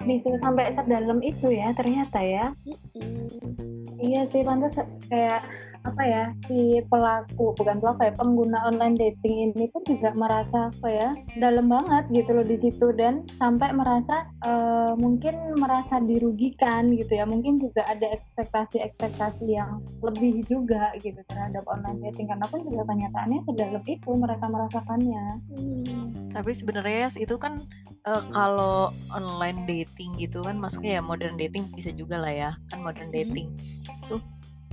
Bisa 0.00 0.32
sampai 0.42 0.74
sedalam 0.74 1.22
itu 1.22 1.54
ya 1.54 1.70
ternyata 1.76 2.18
ya. 2.18 2.50
Mm-mm. 2.66 3.69
Iya 4.00 4.24
sih, 4.32 4.40
pantas 4.40 4.74
kayak 5.06 5.44
apa 5.80 6.02
ya 6.04 6.24
si 6.44 6.84
pelaku 6.92 7.56
bukan 7.56 7.80
pelaku 7.80 8.04
ya 8.04 8.12
pengguna 8.12 8.68
online 8.68 9.00
dating 9.00 9.48
ini 9.52 9.64
pun 9.72 9.80
juga 9.88 10.12
merasa 10.12 10.68
apa 10.68 10.88
ya 10.92 11.08
dalam 11.40 11.72
banget 11.72 12.04
gitu 12.12 12.36
loh 12.36 12.44
di 12.44 12.60
situ 12.60 12.92
dan 12.92 13.24
sampai 13.40 13.72
merasa 13.72 14.28
uh, 14.44 14.92
mungkin 15.00 15.56
merasa 15.56 15.96
dirugikan 16.04 16.92
gitu 16.92 17.16
ya 17.16 17.24
mungkin 17.24 17.56
juga 17.56 17.80
ada 17.88 18.12
ekspektasi-ekspektasi 18.12 19.56
yang 19.56 19.80
lebih 20.04 20.44
juga 20.44 20.92
gitu 21.00 21.20
terhadap 21.32 21.64
online 21.64 22.12
dating 22.12 22.28
karena 22.28 22.44
pun 22.52 22.60
juga 22.60 22.84
kenyataannya 22.84 23.40
sedalam 23.48 23.84
itu 23.88 24.10
mereka 24.12 24.46
merasakannya. 24.52 25.24
Hmm. 25.56 26.06
Tapi 26.36 26.50
sebenarnya 26.52 27.08
itu 27.16 27.40
kan 27.40 27.64
uh, 28.04 28.22
kalau 28.28 28.92
online 29.16 29.64
dating 29.64 30.12
gitu 30.20 30.44
kan 30.44 30.60
masuknya 30.60 31.00
ya 31.00 31.02
modern 31.02 31.40
dating 31.40 31.72
bisa 31.72 31.88
juga 31.96 32.20
lah 32.20 32.32
ya 32.32 32.50
kan 32.68 32.84
modern 32.84 33.08
hmm. 33.08 33.16
dating 33.16 33.48
hmm. 33.48 33.89
Itu 34.06 34.16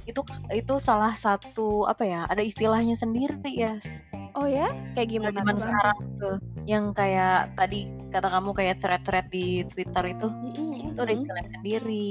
itu 0.08 0.22
itu 0.56 0.76
salah 0.80 1.12
satu 1.12 1.84
apa 1.84 2.08
ya 2.08 2.24
ada 2.32 2.40
istilahnya 2.40 2.96
sendiri 2.96 3.36
ya 3.52 3.76
yes. 3.76 4.08
oh 4.40 4.48
ya 4.48 4.72
kayak 4.96 5.12
gimana 5.12 5.36
zaman 5.36 5.58
sekarang 5.60 6.00
tuh 6.16 6.38
yang 6.64 6.96
kayak 6.96 7.52
tadi 7.60 7.92
kata 8.08 8.32
kamu 8.32 8.56
kayak 8.56 8.80
thread-thread 8.80 9.28
di 9.28 9.68
Twitter 9.68 10.04
itu 10.08 10.32
mm-hmm. 10.32 10.96
itu 10.96 11.00
ada 11.04 11.12
istilahnya 11.12 11.52
sendiri 11.52 12.08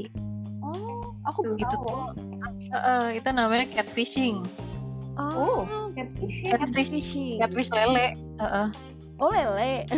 oh 0.61 1.17
aku 1.25 1.57
itu 1.57 1.73
tuh 1.73 2.13
uh, 2.13 2.77
uh, 2.77 3.07
itu 3.17 3.29
namanya 3.33 3.65
catfishing 3.73 4.45
oh, 5.17 5.65
oh 5.65 5.89
catfishing 5.97 6.53
catfishing 6.53 7.37
catfish 7.41 7.73
lele 7.73 8.13
uh, 8.37 8.45
uh. 8.45 8.69
Oh 9.17 9.33
lele. 9.33 9.89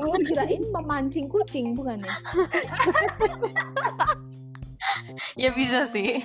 oh 0.00 0.16
kirain 0.24 0.64
memancing 0.72 1.28
kucing 1.28 1.76
bukan 1.76 2.00
ya? 2.00 2.08
ya 5.42 5.50
bisa 5.52 5.84
sih 5.84 6.18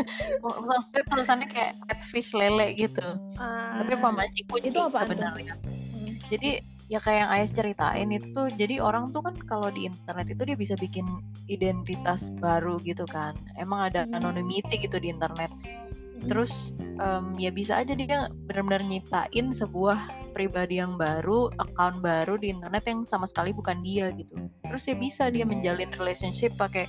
maksudnya 0.42 1.04
tulisannya 1.08 1.48
kayak 1.48 1.78
catfish 1.88 2.32
lele 2.34 2.74
gitu 2.74 3.04
uh, 3.40 3.82
tapi 3.82 3.94
pemancing 3.98 4.46
kucing 4.48 4.88
sebenarnya 4.90 5.54
hmm. 5.58 6.14
jadi 6.32 6.62
ya 6.88 6.98
kayak 7.04 7.28
yang 7.28 7.30
Ayas 7.30 7.52
ceritain 7.52 8.08
itu 8.08 8.32
tuh 8.32 8.48
jadi 8.48 8.80
orang 8.80 9.12
tuh 9.12 9.20
kan 9.20 9.36
kalau 9.44 9.68
di 9.68 9.84
internet 9.84 10.32
itu 10.32 10.42
dia 10.48 10.56
bisa 10.56 10.72
bikin 10.80 11.04
identitas 11.44 12.32
baru 12.40 12.80
gitu 12.80 13.04
kan 13.04 13.36
emang 13.60 13.92
ada 13.92 14.08
hmm. 14.08 14.16
anonymity 14.16 14.80
gitu 14.80 14.96
di 14.96 15.12
internet 15.12 15.52
hmm. 15.52 16.24
terus 16.24 16.72
um, 16.98 17.36
ya 17.36 17.52
bisa 17.52 17.80
aja 17.80 17.92
dia 17.92 18.32
benar-benar 18.48 18.88
nyiptain 18.88 19.52
sebuah 19.52 20.28
pribadi 20.38 20.78
yang 20.78 20.94
baru, 20.94 21.50
account 21.58 21.98
baru 21.98 22.38
di 22.38 22.54
internet 22.54 22.86
yang 22.86 23.02
sama 23.02 23.26
sekali 23.26 23.50
bukan 23.50 23.82
dia 23.82 24.14
gitu. 24.14 24.38
Terus 24.62 24.82
ya 24.86 24.94
bisa 24.94 25.24
dia 25.34 25.42
menjalin 25.42 25.90
relationship 25.98 26.54
pakai 26.54 26.86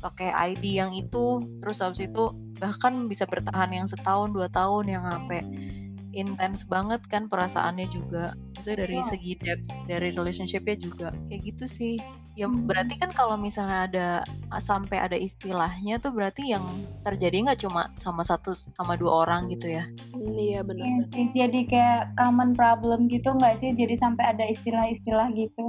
pakai 0.00 0.32
ID 0.52 0.80
yang 0.80 0.92
itu 0.96 1.44
terus 1.60 1.84
habis 1.84 2.08
itu 2.08 2.32
bahkan 2.56 3.08
bisa 3.08 3.24
bertahan 3.28 3.72
yang 3.72 3.86
setahun 3.88 4.32
dua 4.32 4.48
tahun 4.48 4.88
yang 4.88 5.04
sampai 5.04 5.40
intens 6.10 6.66
banget 6.66 7.06
kan 7.06 7.30
perasaannya 7.30 7.86
juga. 7.86 8.34
Maksudnya 8.58 8.86
dari 8.86 8.98
segi 9.00 9.32
depth 9.38 9.70
dari 9.86 10.10
relationshipnya 10.10 10.76
juga 10.76 11.08
kayak 11.30 11.40
gitu 11.54 11.64
sih 11.70 11.94
ya 12.38 12.46
hmm. 12.46 12.66
berarti 12.70 12.94
kan 12.94 13.10
kalau 13.10 13.34
misalnya 13.34 13.90
ada 13.90 14.08
sampai 14.58 14.98
ada 15.02 15.14
istilahnya 15.14 15.98
tuh 16.02 16.10
berarti 16.14 16.50
yang 16.50 16.62
terjadi 17.06 17.46
nggak 17.46 17.60
cuma 17.62 17.90
sama 17.94 18.26
satu 18.26 18.54
sama 18.54 18.98
dua 18.98 19.26
orang 19.26 19.46
gitu 19.50 19.70
ya? 19.70 19.86
Iya 20.18 20.66
benar 20.66 20.86
iya 20.86 21.02
sih 21.10 21.26
jadi 21.34 21.60
kayak 21.70 22.02
common 22.18 22.54
problem 22.54 23.06
gitu 23.06 23.30
nggak 23.30 23.62
sih? 23.62 23.70
Jadi 23.74 23.94
sampai 23.98 24.24
ada 24.30 24.44
istilah-istilah 24.46 25.28
gitu. 25.34 25.64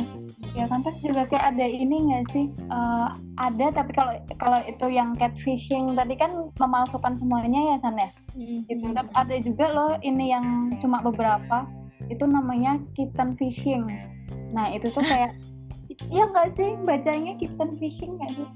Ya 0.58 0.66
kan 0.66 0.82
terus 0.82 0.98
juga 1.02 1.30
kayak 1.30 1.56
ada 1.56 1.66
ini 1.66 1.96
nggak 2.10 2.26
sih? 2.34 2.46
Uh, 2.70 3.10
ada 3.38 3.66
tapi 3.74 3.92
kalau 3.94 4.14
kalau 4.42 4.60
itu 4.66 4.86
yang 4.90 5.14
catfishing 5.18 5.94
tadi 5.94 6.14
kan 6.18 6.32
memalsukan 6.58 7.14
semuanya 7.18 7.74
ya 7.74 7.76
san 7.82 7.98
ya? 7.98 8.10
Hmm. 8.34 8.66
gitu. 8.66 8.86
Tapi 8.94 9.12
ada 9.14 9.36
juga 9.42 9.66
loh 9.70 9.92
ini 10.02 10.34
yang 10.34 10.46
cuma 10.82 11.02
beberapa. 11.06 11.68
Itu 12.10 12.26
namanya 12.26 12.82
kitten 12.98 13.38
fishing. 13.38 13.86
Nah 14.52 14.74
itu 14.74 14.90
tuh 14.92 15.04
kayak 15.06 15.32
Iya 16.10 16.24
nggak 16.32 16.50
sih 16.58 16.70
bacanya 16.82 17.34
kitten 17.38 17.70
fishing 17.78 18.18
nggak 18.18 18.32
sih? 18.34 18.48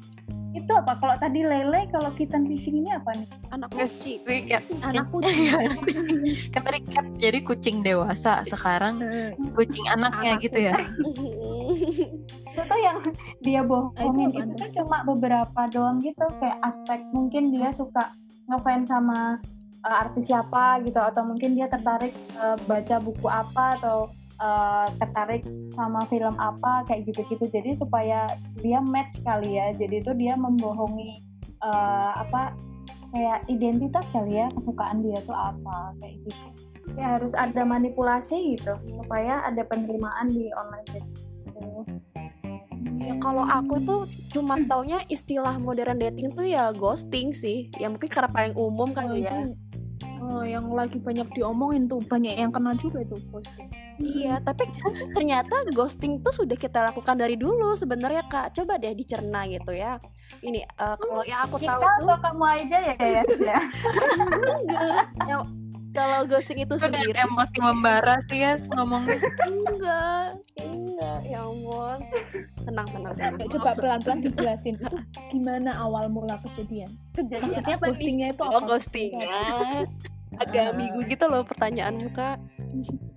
Itu 0.56 0.72
apa? 0.72 0.96
Kalau 1.04 1.16
tadi 1.20 1.44
lele, 1.44 1.84
kalau 1.92 2.10
kitten 2.16 2.48
fishing 2.48 2.80
ini 2.80 2.96
apa 2.96 3.12
nih? 3.14 3.28
Anak 3.52 3.70
kucing. 3.76 4.24
Ya. 4.52 4.64
Anak 4.88 5.12
kucing. 5.12 5.52
anak 5.52 5.78
kucing. 5.84 6.20
kan 6.56 6.62
tadi 6.64 6.80
cat 6.88 7.06
jadi 7.20 7.40
kucing 7.44 7.84
dewasa, 7.84 8.42
sekarang 8.48 9.04
kucing 9.52 9.86
anaknya 9.92 10.40
anak 10.40 10.46
gitu 10.48 10.60
ya. 10.64 10.74
itu 12.56 12.62
tuh 12.64 12.80
yang 12.80 12.98
dia 13.44 13.62
bohongin 13.68 14.32
itu, 14.32 14.40
itu 14.48 14.54
tuh 14.56 14.70
cuma 14.80 15.04
beberapa 15.04 15.68
doang 15.76 16.00
gitu 16.00 16.24
kayak 16.40 16.56
aspek 16.64 17.04
mungkin 17.12 17.52
dia 17.52 17.76
suka 17.76 18.16
ngefans 18.48 18.88
sama 18.88 19.44
uh, 19.84 19.96
artis 20.08 20.26
siapa 20.32 20.82
gitu 20.82 20.98
atau 20.98 21.22
mungkin 21.28 21.54
dia 21.54 21.70
tertarik 21.70 22.16
uh, 22.40 22.56
baca 22.66 22.98
buku 23.04 23.28
apa 23.28 23.76
atau 23.82 24.10
uh, 24.40 24.88
tertarik 25.00 25.44
sama 25.76 26.04
film 26.08 26.36
apa 26.40 26.84
kayak 26.88 27.08
gitu-gitu. 27.10 27.46
Jadi 27.50 27.78
supaya 27.80 28.28
dia 28.60 28.80
match 28.84 29.16
kali 29.24 29.58
ya. 29.58 29.72
Jadi 29.76 30.02
itu 30.02 30.12
dia 30.16 30.34
membohongi 30.36 31.20
uh, 31.64 32.12
apa 32.26 32.56
kayak 33.16 33.48
identitas 33.48 34.04
kali 34.12 34.40
ya 34.40 34.52
kesukaan 34.52 35.00
dia 35.04 35.20
tuh 35.24 35.36
apa 35.36 35.96
kayak 36.04 36.16
gitu. 36.28 36.46
Ya 36.96 37.18
harus 37.18 37.34
ada 37.34 37.66
manipulasi 37.66 38.58
gitu 38.60 38.78
supaya 39.02 39.42
ada 39.48 39.66
penerimaan 39.66 40.30
di 40.30 40.54
online 40.54 40.86
dating 40.94 41.36
Ya 43.06 43.14
kalau 43.22 43.46
aku 43.46 43.78
tuh 43.86 44.02
cuma 44.34 44.58
taunya 44.66 44.98
istilah 45.14 45.62
modern 45.62 46.02
dating 46.02 46.34
tuh 46.34 46.46
ya 46.46 46.74
ghosting 46.74 47.38
sih. 47.38 47.70
Ya 47.78 47.92
mungkin 47.92 48.10
karena 48.10 48.30
paling 48.34 48.56
umum 48.58 48.90
kan 48.98 49.14
oh, 49.14 49.18
ya. 49.18 49.46
Oh, 50.26 50.42
yang 50.42 50.66
lagi 50.74 50.98
banyak 50.98 51.30
diomongin 51.38 51.86
tuh 51.86 52.02
banyak 52.02 52.34
yang 52.34 52.50
kenal 52.50 52.74
juga 52.82 53.06
itu 53.06 53.14
ghosting. 53.30 53.70
Iya, 54.02 54.42
tapi 54.42 54.66
ternyata 55.16 55.70
ghosting 55.70 56.20
tuh 56.26 56.34
sudah 56.34 56.58
kita 56.58 56.82
lakukan 56.82 57.14
dari 57.14 57.38
dulu 57.38 57.78
sebenarnya 57.78 58.26
kak. 58.26 58.58
Coba 58.58 58.82
deh 58.82 58.98
dicerna 58.98 59.46
gitu 59.46 59.78
ya. 59.78 60.02
Ini 60.42 60.66
uh, 60.82 60.98
kalau 60.98 61.24
yang 61.30 61.46
aku 61.46 61.62
tahu 61.62 61.82
tuh 61.86 62.18
kamu 62.26 62.46
aja 62.58 62.78
ya 62.82 62.96
ya. 62.98 63.24
ya. 63.46 65.38
kalau 65.96 66.20
ghosting 66.28 66.60
itu 66.60 66.76
Udah 66.76 66.90
sendiri 66.90 67.16
emosi 67.16 67.58
membara 67.62 68.20
sih 68.28 68.44
ya 68.44 68.60
ngomongnya 68.76 69.16
enggak 69.48 70.28
enggak 70.96 71.20
ya 71.28 71.40
ampun 71.44 72.00
tenang 72.64 72.88
tenang, 72.88 73.14
tenang. 73.20 73.50
coba 73.52 73.72
pelan 73.76 74.00
pelan 74.00 74.20
dijelasin. 74.26 74.76
Itu 74.80 74.98
gimana 75.30 75.76
awal 75.76 76.08
mula 76.08 76.40
kejadian? 76.48 76.88
Kejadian 77.12 77.52
maksudnya 77.52 77.76
ghostingnya 77.78 78.28
itu 78.32 78.44
oh, 78.48 78.52
apa? 78.56 78.68
ghostingnya. 78.72 79.40
Agak 80.44 80.76
ambigu 80.76 81.00
gitu 81.08 81.26
loh 81.32 81.48
pertanyaan 81.48 81.96
muka 81.96 82.36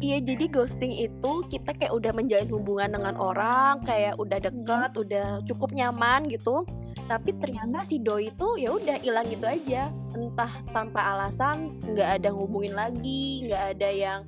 Iya 0.00 0.18
jadi 0.24 0.48
ghosting 0.48 0.92
itu 0.92 1.32
kita 1.52 1.76
kayak 1.76 1.92
udah 1.92 2.12
menjalin 2.16 2.48
hubungan 2.48 2.96
dengan 2.96 3.14
orang 3.16 3.84
kayak 3.84 4.16
udah 4.16 4.38
deket, 4.40 4.90
hmm. 4.92 5.02
udah 5.04 5.26
cukup 5.44 5.70
nyaman 5.76 6.28
gitu. 6.32 6.64
Tapi 7.06 7.36
ternyata 7.38 7.86
si 7.86 8.02
doi 8.02 8.34
itu 8.34 8.48
ya 8.58 8.74
udah 8.74 8.98
hilang 8.98 9.30
gitu 9.30 9.46
aja, 9.46 9.94
entah 10.16 10.50
tanpa 10.74 11.14
alasan, 11.14 11.78
nggak 11.86 12.22
ada 12.22 12.28
ngubungin 12.34 12.74
lagi, 12.74 13.46
nggak 13.46 13.64
ada 13.78 13.88
yang 13.92 14.20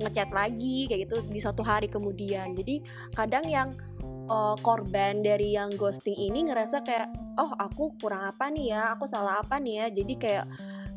ngechat 0.00 0.30
lagi 0.32 0.88
kayak 0.88 1.08
gitu 1.08 1.22
di 1.28 1.40
suatu 1.40 1.60
hari 1.60 1.86
kemudian. 1.86 2.56
Jadi 2.56 2.80
kadang 3.12 3.44
yang 3.46 3.68
uh, 4.32 4.56
korban 4.60 5.20
dari 5.20 5.54
yang 5.54 5.70
ghosting 5.76 6.16
ini 6.16 6.48
ngerasa 6.48 6.82
kayak 6.82 7.12
oh 7.36 7.52
aku 7.56 7.94
kurang 8.00 8.28
apa 8.28 8.48
nih 8.48 8.72
ya, 8.72 8.96
aku 8.96 9.04
salah 9.04 9.44
apa 9.44 9.60
nih 9.60 9.84
ya. 9.84 9.86
Jadi 9.92 10.14
kayak 10.16 10.44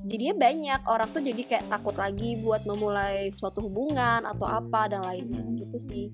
jadinya 0.07 0.35
banyak 0.35 0.81
orang 0.87 1.09
tuh 1.11 1.21
jadi 1.23 1.41
kayak 1.47 1.65
takut 1.71 1.95
lagi 1.95 2.39
buat 2.43 2.63
memulai 2.67 3.31
suatu 3.35 3.63
hubungan 3.63 4.23
atau 4.27 4.47
apa 4.47 4.91
dan 4.91 5.03
lainnya 5.03 5.43
gitu 5.59 5.77
sih. 5.79 6.05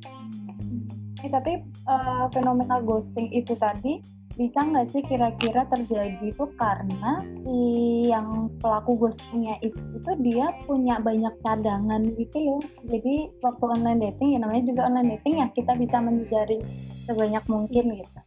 Eh, 1.20 1.28
tapi 1.28 1.60
uh, 1.84 2.32
fenomena 2.32 2.80
ghosting 2.80 3.28
itu 3.36 3.52
tadi 3.60 4.00
bisa 4.40 4.64
nggak 4.64 4.88
sih 4.96 5.04
kira-kira 5.04 5.68
terjadi 5.68 6.32
itu 6.32 6.46
karena 6.56 7.20
si 7.44 7.60
yang 8.08 8.48
pelaku 8.64 8.96
ghostingnya 8.96 9.60
itu, 9.60 9.76
itu 10.00 10.12
dia 10.24 10.48
punya 10.64 10.96
banyak 11.04 11.36
cadangan 11.44 12.08
gitu 12.16 12.38
ya 12.40 12.58
jadi 12.88 13.28
waktu 13.44 13.64
online 13.68 14.00
dating 14.00 14.34
ya 14.34 14.40
namanya 14.40 14.64
juga 14.64 14.88
online 14.88 15.20
dating 15.20 15.44
ya 15.44 15.48
kita 15.52 15.76
bisa 15.76 16.00
mencari 16.00 16.64
sebanyak 17.04 17.44
mungkin 17.52 17.86
gitu. 18.00 18.20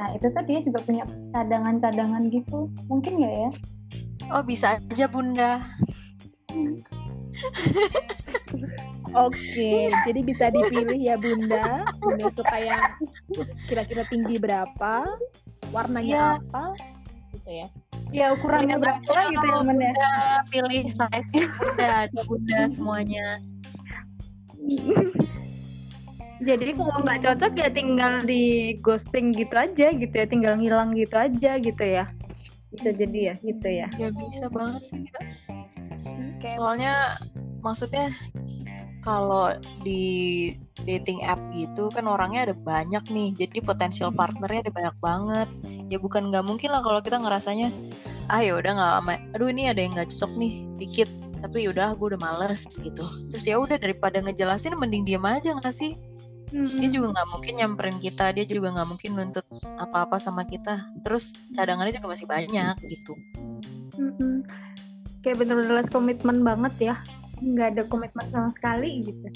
Nah 0.00 0.16
itu 0.16 0.26
tuh 0.32 0.44
dia 0.48 0.58
juga 0.64 0.80
punya 0.80 1.04
cadangan-cadangan 1.36 2.22
gitu. 2.32 2.66
Mungkin 2.88 3.20
nggak 3.20 3.34
ya? 3.36 3.50
Oh 4.32 4.40
bisa 4.40 4.80
aja 4.80 5.06
bunda. 5.06 5.60
Oke, 9.10 9.90
jadi 10.06 10.20
bisa 10.22 10.54
dipilih 10.54 10.98
ya 10.98 11.18
bunda. 11.18 11.82
Bunda 11.98 12.30
suka 12.30 12.56
yang 12.62 12.78
kira-kira 13.66 14.06
tinggi 14.06 14.38
berapa, 14.38 15.04
warnanya 15.70 16.18
ya. 16.18 16.38
apa, 16.38 16.64
gitu 17.34 17.50
ya. 17.50 17.68
Ya 18.10 18.26
ukurannya 18.34 18.74
berapa 18.78 18.98
gitu 19.30 19.46
ya 19.46 19.62
bunda. 19.62 19.90
Ya? 19.94 20.12
Pilih 20.50 20.84
size 20.90 21.30
bunda, 21.30 21.88
ada 22.06 22.20
bunda 22.26 22.58
semuanya. 22.66 23.26
Jadi 26.40 26.72
kalau 26.72 26.96
nggak 27.04 27.20
cocok 27.20 27.52
ya 27.52 27.68
tinggal 27.68 28.24
di 28.24 28.72
ghosting 28.80 29.36
gitu 29.36 29.52
aja 29.52 29.92
gitu 29.92 30.14
ya, 30.16 30.24
tinggal 30.24 30.56
ngilang 30.56 30.96
gitu 30.96 31.12
aja 31.12 31.60
gitu 31.60 31.84
ya. 31.84 32.08
bisa 32.70 32.94
jadi 32.94 33.18
ya 33.18 33.34
gitu 33.42 33.66
ya 33.66 33.90
ya 33.98 34.08
bisa 34.14 34.46
banget 34.46 34.82
sih 34.86 35.02
ya. 35.02 35.20
Soalnya 36.54 37.18
maksudnya 37.60 38.08
kalau 39.00 39.56
di 39.80 40.52
dating 40.84 41.24
app 41.24 41.40
gitu 41.56 41.88
kan 41.88 42.04
orangnya 42.04 42.52
ada 42.52 42.56
banyak 42.56 43.04
nih. 43.08 43.32
Jadi 43.32 43.58
potensial 43.64 44.12
partnernya 44.12 44.68
ada 44.68 44.72
banyak 44.72 44.96
banget. 45.00 45.48
Ya 45.88 45.96
bukan 45.96 46.28
nggak 46.28 46.44
mungkin 46.44 46.68
lah 46.68 46.84
kalau 46.84 47.00
kita 47.00 47.16
ngerasanya 47.16 47.72
ah 48.30 48.44
ya 48.44 48.54
udah 48.54 48.72
nggak 48.76 49.34
aduh 49.34 49.48
ini 49.50 49.72
ada 49.72 49.80
yang 49.80 49.96
nggak 49.96 50.12
cocok 50.12 50.32
nih 50.36 50.52
dikit. 50.76 51.08
Tapi 51.40 51.64
yaudah 51.64 51.96
gue 51.96 52.06
udah 52.12 52.20
males 52.20 52.68
gitu. 52.68 53.04
Terus 53.32 53.44
ya 53.48 53.56
udah 53.56 53.80
daripada 53.80 54.20
ngejelasin 54.20 54.76
mending 54.76 55.08
diem 55.08 55.24
aja 55.24 55.56
nggak 55.56 55.72
sih? 55.72 55.96
Dia 56.52 56.88
juga 56.92 57.16
nggak 57.16 57.28
mungkin 57.32 57.52
nyamperin 57.56 57.96
kita 57.96 58.36
dia 58.36 58.44
juga 58.44 58.74
nggak 58.76 58.88
mungkin 58.92 59.10
nuntut 59.16 59.46
apa-apa 59.80 60.20
sama 60.20 60.44
kita. 60.44 60.92
Terus 61.00 61.32
cadangannya 61.56 61.96
juga 61.96 62.12
masih 62.12 62.28
banyak 62.28 62.76
gitu. 62.84 63.16
Mm-mm. 64.00 64.44
kayak 65.20 65.36
bener-bener 65.36 65.84
komitmen 65.92 66.40
banget 66.40 66.74
ya 66.80 66.94
nggak 67.40 67.68
ada 67.76 67.82
komitmen 67.88 68.26
sama 68.30 68.50
sekali 68.54 69.04
gitu. 69.04 69.28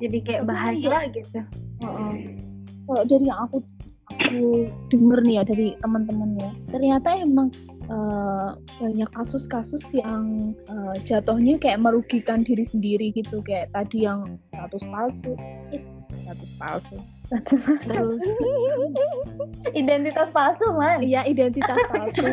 Jadi 0.00 0.18
kayak 0.26 0.44
bahaya 0.48 1.08
gitu. 1.10 1.40
Kalau 2.84 3.02
dari 3.08 3.24
yang 3.24 3.40
aku 3.48 3.64
aku 4.04 4.68
denger 4.92 5.18
nih 5.24 5.34
ya 5.40 5.42
dari 5.48 5.68
teman-teman 5.80 6.30
ya 6.36 6.50
ternyata 6.68 7.08
emang 7.16 7.48
eh, 7.88 8.50
banyak 8.78 9.10
kasus-kasus 9.16 9.84
yang 9.96 10.52
eh, 10.68 10.94
jatuhnya 11.08 11.56
kayak 11.56 11.80
merugikan 11.80 12.44
diri 12.44 12.62
sendiri 12.62 13.10
gitu. 13.16 13.40
Kayak 13.40 13.72
tadi 13.72 14.04
yang 14.04 14.36
status 14.52 14.84
palsu 14.88 15.32
it's 15.72 15.96
status 16.24 16.50
palsu 16.60 16.98
terus 17.28 18.20
identitas 19.80 20.28
palsu 20.30 20.66
man. 20.76 21.00
Iya 21.00 21.24
identitas 21.24 21.78
palsu. 21.88 22.24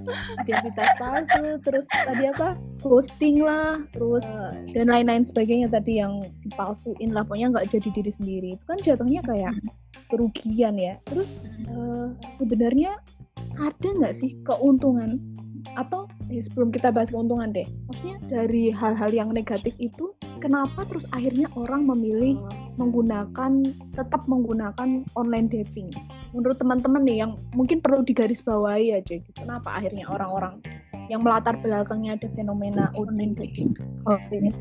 Identitas 0.42 0.90
palsu 0.98 1.42
terus 1.62 1.86
tadi 1.86 2.24
apa? 2.28 2.58
Ghosting 2.82 3.46
lah 3.46 3.78
terus 3.94 4.26
dan 4.74 4.90
lain-lain 4.90 5.22
sebagainya 5.22 5.70
tadi 5.70 6.02
yang 6.02 6.20
dipalsuin 6.46 7.14
lah. 7.14 7.22
Pokoknya 7.22 7.54
nggak 7.54 7.68
jadi 7.70 7.88
diri 7.94 8.12
sendiri. 8.12 8.48
Itu 8.58 8.64
kan 8.66 8.78
jatuhnya 8.82 9.22
kayak 9.22 9.54
kerugian 10.10 10.74
ya. 10.76 10.98
Terus 11.06 11.46
eh, 11.70 12.06
sebenarnya 12.42 12.98
ada 13.58 13.88
nggak 13.88 14.14
sih 14.14 14.34
keuntungan 14.42 15.18
atau 15.78 16.02
eh, 16.30 16.42
sebelum 16.42 16.70
kita 16.70 16.94
bahas 16.94 17.10
keuntungan 17.10 17.50
deh 17.50 17.66
maksudnya 17.90 18.16
dari 18.30 18.70
hal-hal 18.70 19.10
yang 19.10 19.34
negatif 19.34 19.74
itu 19.82 20.14
kenapa 20.40 20.80
terus 20.88 21.04
akhirnya 21.12 21.46
orang 21.54 21.84
memilih 21.84 22.40
menggunakan 22.80 23.52
tetap 23.92 24.24
menggunakan 24.24 25.04
online 25.12 25.52
dating? 25.52 25.92
Menurut 26.32 26.56
teman-teman 26.56 27.04
nih 27.04 27.16
yang 27.26 27.36
mungkin 27.52 27.84
perlu 27.84 28.00
digarisbawahi 28.00 28.96
aja 28.96 29.20
gitu 29.20 29.30
kenapa 29.36 29.76
akhirnya 29.76 30.08
orang-orang 30.08 30.64
yang 31.12 31.20
melatar 31.20 31.58
belakangnya 31.60 32.16
ada 32.16 32.28
fenomena 32.32 32.88
online 32.96 33.36
dating? 33.36 33.76
Oke. 34.08 34.54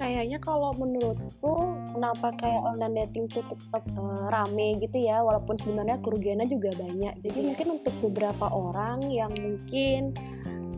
Kayaknya 0.00 0.40
kalau 0.40 0.72
menurutku 0.80 1.76
kenapa 1.92 2.32
kayak 2.40 2.62
online 2.64 3.04
dating 3.04 3.28
tuh 3.28 3.44
tetap 3.44 3.84
eh, 3.84 4.24
rame 4.32 4.80
gitu 4.80 4.96
ya 4.96 5.20
walaupun 5.20 5.60
sebenarnya 5.60 6.00
kerugiannya 6.00 6.48
juga 6.48 6.72
banyak. 6.80 7.20
Jadi 7.20 7.38
mungkin 7.44 7.68
untuk 7.82 7.94
beberapa 8.00 8.48
orang 8.48 9.04
yang 9.12 9.34
mungkin 9.36 10.16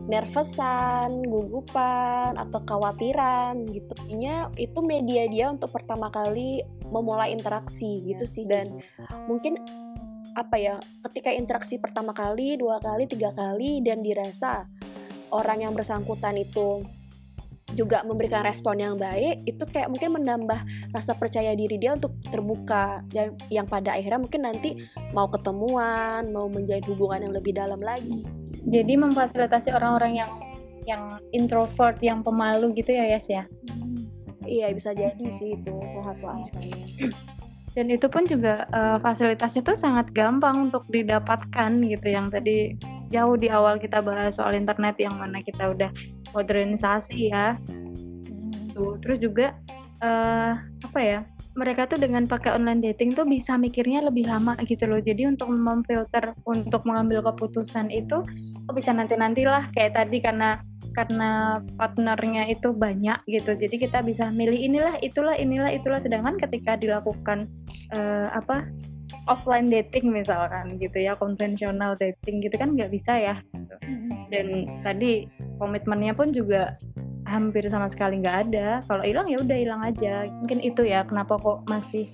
nervousan, 0.07 1.23
gugupan 1.23 2.35
atau 2.35 2.59
khawatiran 2.67 3.63
gitu. 3.71 3.93
Intinya 4.07 4.51
itu 4.59 4.79
media 4.83 5.23
dia 5.31 5.47
untuk 5.47 5.71
pertama 5.71 6.11
kali 6.11 6.63
memulai 6.91 7.31
interaksi 7.31 8.03
gitu 8.03 8.27
sih. 8.27 8.43
Dan 8.43 8.83
mungkin 9.31 9.59
apa 10.33 10.57
ya 10.57 10.75
ketika 11.09 11.31
interaksi 11.31 11.79
pertama 11.79 12.11
kali, 12.11 12.59
dua 12.59 12.83
kali, 12.83 13.07
tiga 13.07 13.31
kali 13.31 13.79
dan 13.79 14.03
dirasa 14.03 14.67
orang 15.31 15.63
yang 15.63 15.73
bersangkutan 15.73 16.35
itu 16.35 16.83
juga 17.73 18.05
memberikan 18.05 18.45
respon 18.45 18.77
yang 18.77 19.01
baik 19.01 19.49
itu 19.49 19.65
kayak 19.65 19.89
mungkin 19.89 20.21
menambah 20.21 20.61
rasa 20.93 21.17
percaya 21.17 21.57
diri 21.57 21.79
dia 21.79 21.95
untuk 21.95 22.13
terbuka. 22.27 23.01
Dan 23.07 23.39
yang 23.47 23.65
pada 23.65 23.95
akhirnya 23.95 24.19
mungkin 24.19 24.45
nanti 24.45 24.77
mau 25.15 25.31
ketemuan 25.31 26.27
mau 26.29 26.51
menjalin 26.51 26.85
hubungan 26.91 27.23
yang 27.23 27.33
lebih 27.33 27.55
dalam 27.55 27.79
lagi 27.79 28.42
jadi 28.67 28.93
memfasilitasi 28.95 29.69
orang-orang 29.75 30.23
yang 30.23 30.31
yang 30.83 31.03
introvert 31.31 31.95
yang 32.03 32.19
pemalu 32.23 32.75
gitu 32.75 32.91
ya 32.91 33.15
Yas 33.15 33.27
ya? 33.27 33.43
Iya 34.43 34.75
bisa 34.75 34.91
jadi 34.91 35.25
sih 35.31 35.55
itu 35.55 35.71
salah 35.71 36.11
satu 36.11 36.25
alasannya 36.27 37.15
dan 37.73 37.89
itu 37.89 38.05
pun 38.05 38.21
juga 38.29 38.69
fasilitasnya 39.01 39.65
tuh 39.65 39.73
sangat 39.73 40.13
gampang 40.13 40.69
untuk 40.69 40.85
didapatkan 40.93 41.71
gitu. 41.89 42.05
Yang 42.05 42.27
tadi 42.37 42.57
jauh 43.09 43.33
di 43.33 43.49
awal 43.49 43.81
kita 43.81 43.97
bahas 44.05 44.37
soal 44.37 44.53
internet 44.53 44.93
yang 45.01 45.17
mana 45.17 45.41
kita 45.41 45.73
udah 45.73 45.89
modernisasi 46.37 47.33
ya. 47.33 47.57
Tuh 48.77 49.01
terus 49.01 49.17
juga 49.17 49.57
eh, 50.05 50.51
apa 50.85 50.99
ya 51.01 51.25
mereka 51.53 51.85
tuh 51.85 52.01
dengan 52.01 52.25
pakai 52.25 52.57
online 52.57 52.81
dating 52.81 53.13
tuh 53.13 53.29
bisa 53.29 53.57
mikirnya 53.61 54.01
lebih 54.01 54.25
lama 54.25 54.57
gitu 54.65 54.89
loh. 54.89 54.97
Jadi 54.97 55.29
untuk 55.29 55.53
memfilter 55.53 56.33
untuk 56.49 56.81
mengambil 56.89 57.21
keputusan 57.29 57.93
itu 57.93 58.25
oh 58.69 58.73
bisa 58.73 58.89
nanti 58.89 59.13
nantilah 59.13 59.69
kayak 59.73 59.93
tadi 59.93 60.17
karena 60.17 60.61
karena 60.93 61.61
partnernya 61.77 62.49
itu 62.49 62.73
banyak 62.73 63.21
gitu. 63.29 63.53
Jadi 63.53 63.75
kita 63.77 64.01
bisa 64.01 64.33
milih 64.33 64.57
inilah 64.57 64.97
itulah 65.05 65.37
inilah 65.37 65.69
itulah. 65.69 66.01
Sedangkan 66.01 66.41
ketika 66.41 66.73
dilakukan 66.77 67.45
eh, 67.93 68.27
apa 68.33 68.65
offline 69.29 69.69
dating 69.69 70.09
misalkan 70.09 70.75
gitu 70.81 70.99
ya 70.99 71.13
konvensional 71.15 71.93
dating 71.95 72.41
gitu 72.41 72.55
kan 72.57 72.73
nggak 72.73 72.89
bisa 72.89 73.13
ya. 73.13 73.35
Gitu. 73.53 73.75
dan 74.33 74.65
tadi 74.81 75.29
komitmennya 75.61 76.17
pun 76.17 76.33
juga 76.33 76.73
hampir 77.27 77.65
sama 77.71 77.87
sekali 77.89 78.19
nggak 78.19 78.37
ada. 78.49 78.79
Kalau 78.87 79.03
hilang 79.03 79.27
ya 79.31 79.37
udah 79.39 79.57
hilang 79.57 79.81
aja. 79.83 80.27
Mungkin 80.43 80.59
itu 80.63 80.81
ya 80.83 81.03
kenapa 81.07 81.39
kok 81.39 81.63
masih 81.67 82.07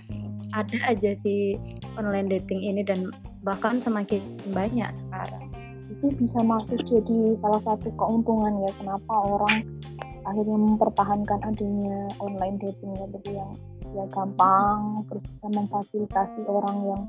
ada 0.58 0.78
aja 0.90 1.14
si 1.22 1.58
online 1.98 2.30
dating 2.30 2.62
ini 2.66 2.82
dan 2.82 3.14
bahkan 3.46 3.82
semakin 3.82 4.22
banyak 4.54 4.90
sekarang. 5.06 5.46
Itu 5.90 6.14
bisa 6.18 6.40
masuk 6.42 6.80
jadi 6.86 7.38
salah 7.42 7.62
satu 7.62 7.90
keuntungan 7.98 8.62
ya 8.66 8.72
kenapa 8.78 9.14
orang 9.14 9.66
akhirnya 10.28 10.58
mempertahankan 10.58 11.40
adanya 11.42 12.06
online 12.22 12.62
dating 12.62 12.92
ya 12.94 13.06
jadi 13.18 13.32
yang 13.42 13.52
ya 13.98 14.06
gampang 14.14 15.02
terus 15.10 15.24
bisa 15.26 15.48
memfasilitasi 15.50 16.42
orang 16.46 16.78
yang 16.86 17.02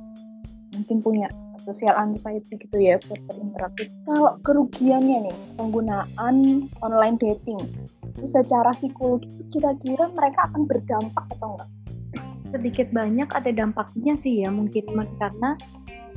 mungkin 0.72 0.96
punya 1.04 1.28
social 1.62 1.94
anxiety 1.96 2.56
gitu 2.56 2.76
ya 2.80 2.96
buat 3.06 3.20
berinteraksi 3.28 3.92
kalau 4.08 4.36
kerugiannya 4.42 5.28
nih 5.28 5.36
penggunaan 5.60 6.66
online 6.80 7.16
dating 7.20 7.60
itu 8.20 8.26
secara 8.26 8.74
psikologi 8.76 9.30
kira-kira 9.48 10.12
mereka 10.12 10.50
akan 10.52 10.68
berdampak 10.68 11.24
atau 11.38 11.56
enggak? 11.56 11.70
Sedikit 12.50 12.88
banyak 12.90 13.28
ada 13.30 13.50
dampaknya 13.54 14.14
sih 14.18 14.42
ya 14.42 14.52
mungkin 14.52 14.84
karena 15.16 15.56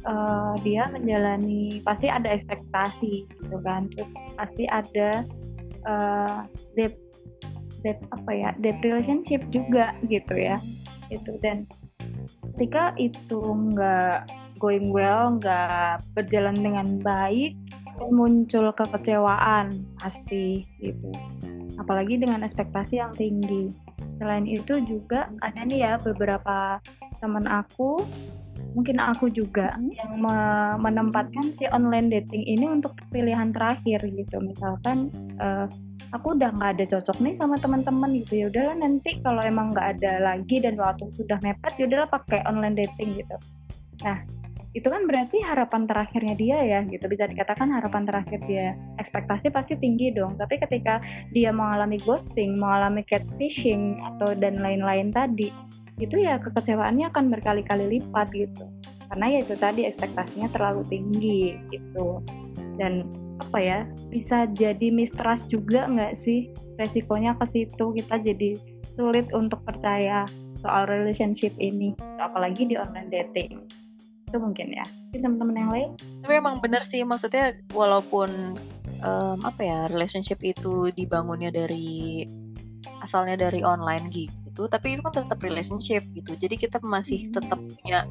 eh, 0.03 0.53
dia 0.65 0.89
menjalani 0.89 1.79
pasti 1.85 2.09
ada 2.09 2.33
ekspektasi 2.33 3.29
gitu 3.29 3.57
kan. 3.63 3.87
Terus 3.93 4.11
pasti 4.35 4.63
ada 4.67 5.23
eh, 5.85 6.39
dep 6.75 6.93
dep 7.87 7.99
apa 8.11 8.31
ya 8.35 8.49
dep 8.59 8.81
relationship 8.81 9.39
juga 9.53 9.95
gitu 10.09 10.33
ya. 10.35 10.57
Itu 11.07 11.39
dan 11.39 11.69
ketika 12.57 12.97
itu 12.97 13.39
nggak 13.39 14.42
going 14.63 14.95
well 14.95 15.35
nggak 15.43 15.99
berjalan 16.15 16.55
dengan 16.55 17.03
baik 17.03 17.59
muncul 18.07 18.71
kekecewaan 18.71 19.75
pasti 19.99 20.63
gitu. 20.79 21.11
Apalagi 21.75 22.15
dengan 22.15 22.47
ekspektasi 22.47 23.03
yang 23.03 23.11
tinggi. 23.11 23.67
Selain 24.23 24.47
itu 24.47 24.79
juga 24.87 25.27
ada 25.43 25.67
nih 25.67 25.83
ya 25.83 25.93
beberapa 25.99 26.79
teman 27.19 27.43
aku 27.43 27.99
mungkin 28.73 28.97
aku 28.97 29.29
juga 29.29 29.77
yang 29.93 30.17
me- 30.17 30.77
menempatkan 30.81 31.53
si 31.53 31.69
online 31.69 32.09
dating 32.09 32.41
ini 32.47 32.65
untuk 32.71 32.95
pilihan 33.11 33.51
terakhir 33.51 33.99
gitu. 34.01 34.39
Misalkan 34.39 35.11
eh, 35.37 35.67
aku 36.15 36.39
udah 36.39 36.49
nggak 36.55 36.71
ada 36.79 36.85
cocok 36.97 37.17
nih 37.19 37.35
sama 37.37 37.59
teman-teman 37.59 38.15
gitu. 38.15 38.33
Ya 38.41 38.45
udahlah 38.49 38.77
nanti 38.79 39.21
kalau 39.21 39.41
emang 39.43 39.75
nggak 39.75 39.99
ada 39.99 40.13
lagi 40.23 40.63
dan 40.63 40.79
waktu 40.79 41.09
sudah 41.13 41.37
mepet 41.43 41.73
ya 41.77 41.85
udahlah 41.89 42.09
pakai 42.09 42.39
online 42.47 42.79
dating 42.79 43.17
gitu. 43.17 43.37
Nah 44.01 44.42
itu 44.73 44.89
kan 44.89 45.05
berarti 45.05 45.37
harapan 45.45 45.85
terakhirnya 45.85 46.33
dia 46.33 46.57
ya 46.65 46.79
gitu. 46.89 47.05
Bisa 47.05 47.29
dikatakan 47.29 47.69
harapan 47.69 48.09
terakhir 48.09 48.41
dia. 48.49 48.73
Ekspektasi 48.97 49.53
pasti 49.53 49.77
tinggi 49.77 50.09
dong. 50.09 50.33
Tapi 50.41 50.57
ketika 50.57 50.97
dia 51.29 51.53
mengalami 51.53 52.01
ghosting 52.01 52.57
mengalami 52.57 53.05
catfishing 53.05 54.01
atau 54.01 54.33
dan 54.33 54.57
lain-lain 54.57 55.13
tadi 55.13 55.53
itu 56.01 56.25
ya 56.25 56.41
kekecewaannya 56.41 57.13
akan 57.13 57.29
berkali-kali 57.29 58.01
lipat 58.01 58.33
gitu. 58.33 58.65
Karena 59.13 59.37
ya 59.37 59.39
itu 59.45 59.55
tadi 59.61 59.85
ekspektasinya 59.85 60.49
terlalu 60.49 60.81
tinggi 60.89 61.53
gitu. 61.69 62.25
Dan 62.81 63.05
apa 63.37 63.61
ya 63.61 63.79
bisa 64.09 64.49
jadi 64.57 64.89
mistrust 64.89 65.53
juga 65.53 65.85
nggak 65.85 66.17
sih? 66.17 66.49
Resikonya 66.81 67.37
ke 67.37 67.45
situ 67.53 67.93
kita 67.93 68.17
jadi 68.25 68.57
sulit 68.97 69.29
untuk 69.37 69.61
percaya 69.61 70.25
soal 70.65 70.89
relationship 70.89 71.53
ini. 71.61 71.93
Apalagi 72.17 72.65
di 72.65 72.73
online 72.73 73.13
dating 73.13 73.82
itu 74.33 74.41
mungkin 74.41 74.73
ya 74.73 74.85
teman-teman 75.13 75.55
yang 75.61 75.69
lain 75.69 75.89
Tapi 76.25 76.33
emang 76.41 76.57
bener 76.57 76.81
sih 76.81 77.05
maksudnya 77.05 77.53
walaupun 77.69 78.57
em, 79.05 79.37
apa 79.45 79.61
ya 79.61 79.79
relationship 79.93 80.41
itu 80.41 80.89
dibangunnya 80.89 81.53
dari 81.53 82.25
asalnya 83.03 83.35
dari 83.35 83.61
online 83.61 84.07
gitu, 84.09 84.65
tapi 84.71 84.95
itu 84.95 85.03
kan 85.03 85.11
tetap 85.11 85.37
relationship 85.43 86.07
gitu. 86.15 86.39
Jadi 86.39 86.55
kita 86.55 86.79
masih 86.79 87.27
tetap 87.29 87.59
punya 87.59 88.07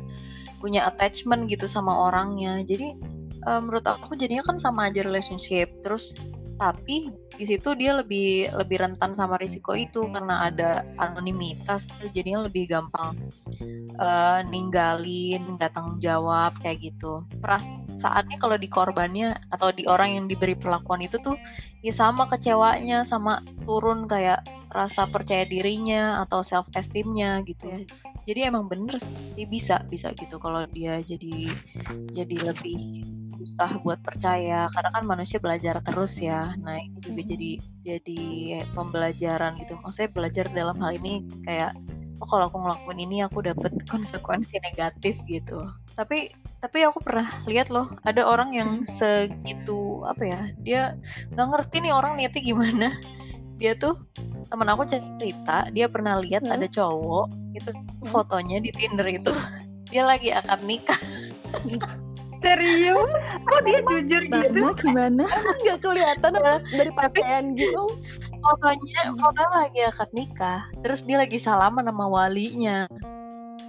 punya 0.60 0.84
attachment 0.84 1.48
gitu 1.48 1.64
sama 1.64 1.96
orangnya. 1.96 2.60
Jadi 2.62 2.92
em, 3.42 3.60
menurut 3.64 3.82
aku 3.88 4.14
jadinya 4.14 4.44
kan 4.44 4.60
sama 4.60 4.92
aja 4.92 5.00
relationship. 5.02 5.72
Terus 5.80 6.12
tapi 6.60 7.08
di 7.42 7.50
situ 7.50 7.74
dia 7.74 7.98
lebih 7.98 8.54
lebih 8.54 8.86
rentan 8.86 9.18
sama 9.18 9.34
risiko 9.34 9.74
itu 9.74 10.06
karena 10.14 10.46
ada 10.46 10.86
anonimitas 10.94 11.90
jadinya 12.14 12.46
lebih 12.46 12.70
gampang 12.70 13.18
eh, 13.98 14.40
ninggalin 14.46 15.58
nggak 15.58 15.74
tanggung 15.74 15.98
jawab 15.98 16.54
kayak 16.62 16.94
gitu. 16.94 17.26
Perasaannya 17.42 18.38
kalau 18.38 18.54
di 18.54 18.70
korbannya 18.70 19.34
atau 19.50 19.74
di 19.74 19.90
orang 19.90 20.22
yang 20.22 20.30
diberi 20.30 20.54
perlakuan 20.54 21.02
itu 21.02 21.18
tuh 21.18 21.34
ya 21.82 21.90
sama 21.90 22.30
kecewanya 22.30 23.02
sama 23.02 23.42
turun 23.66 24.06
kayak 24.06 24.46
rasa 24.70 25.10
percaya 25.10 25.42
dirinya 25.42 26.22
atau 26.22 26.46
self 26.46 26.70
esteemnya 26.78 27.42
gitu 27.42 27.66
ya. 27.66 27.82
Jadi 28.22 28.40
emang 28.46 28.70
bener 28.70 29.02
sih 29.02 29.50
bisa 29.50 29.82
bisa 29.90 30.14
gitu 30.14 30.38
kalau 30.38 30.62
dia 30.70 31.02
jadi 31.02 31.50
jadi 32.14 32.54
lebih 32.54 32.78
susah 33.42 33.82
buat 33.82 33.98
percaya 33.98 34.70
karena 34.70 34.90
kan 34.94 35.02
manusia 35.02 35.42
belajar 35.42 35.82
terus 35.82 36.22
ya. 36.22 36.54
Nah 36.62 36.78
ini 36.78 36.98
juga 37.02 37.22
jadi 37.26 37.52
jadi 37.82 38.22
pembelajaran 38.70 39.58
gitu. 39.58 39.74
Maksudnya 39.82 40.10
belajar 40.14 40.46
dalam 40.54 40.78
hal 40.78 40.94
ini 40.94 41.26
kayak 41.42 41.74
oh 42.22 42.28
kalau 42.30 42.46
aku 42.46 42.62
ngelakuin 42.62 43.00
ini 43.02 43.16
aku 43.26 43.42
dapet 43.42 43.74
konsekuensi 43.92 44.62
negatif 44.62 45.26
gitu. 45.26 45.66
Tapi 45.98 46.30
tapi 46.62 46.86
aku 46.86 47.02
pernah 47.02 47.26
lihat 47.50 47.74
loh 47.74 47.90
ada 48.06 48.22
orang 48.22 48.54
yang 48.54 48.70
segitu 48.86 50.06
apa 50.06 50.22
ya 50.22 50.40
dia 50.62 50.82
nggak 51.34 51.48
ngerti 51.50 51.76
nih 51.82 51.92
orang 51.92 52.14
niatnya 52.14 52.42
gimana. 52.42 52.88
Dia 53.62 53.78
tuh 53.78 53.94
temen 54.50 54.66
aku 54.66 54.82
cerita 54.90 55.70
dia 55.70 55.86
pernah 55.86 56.18
lihat 56.18 56.42
Hmm. 56.42 56.58
ada 56.58 56.66
cowok 56.66 57.30
itu 57.54 57.70
fotonya 58.10 58.58
di 58.58 58.74
Tinder 58.74 59.06
itu. 59.06 59.30
Dia 59.94 60.02
lagi 60.02 60.34
akad 60.34 60.66
nikah 60.66 60.98
serius 62.42 63.08
kok 63.46 63.60
dia 63.64 63.78
jujur 63.80 64.22
gitu 64.26 64.50
Gimana 64.52 64.74
gimana? 64.76 65.24
nggak 65.62 65.78
kelihatan 65.80 66.30
dari 66.74 66.90
pakaian 66.92 67.44
gitu 67.54 67.84
fotonya 68.42 69.00
fotonya 69.16 69.48
lagi 69.54 69.80
akad 69.86 70.10
nikah 70.12 70.60
terus 70.82 71.06
dia 71.06 71.22
lagi 71.22 71.38
salaman 71.38 71.86
sama 71.86 72.06
walinya 72.10 72.90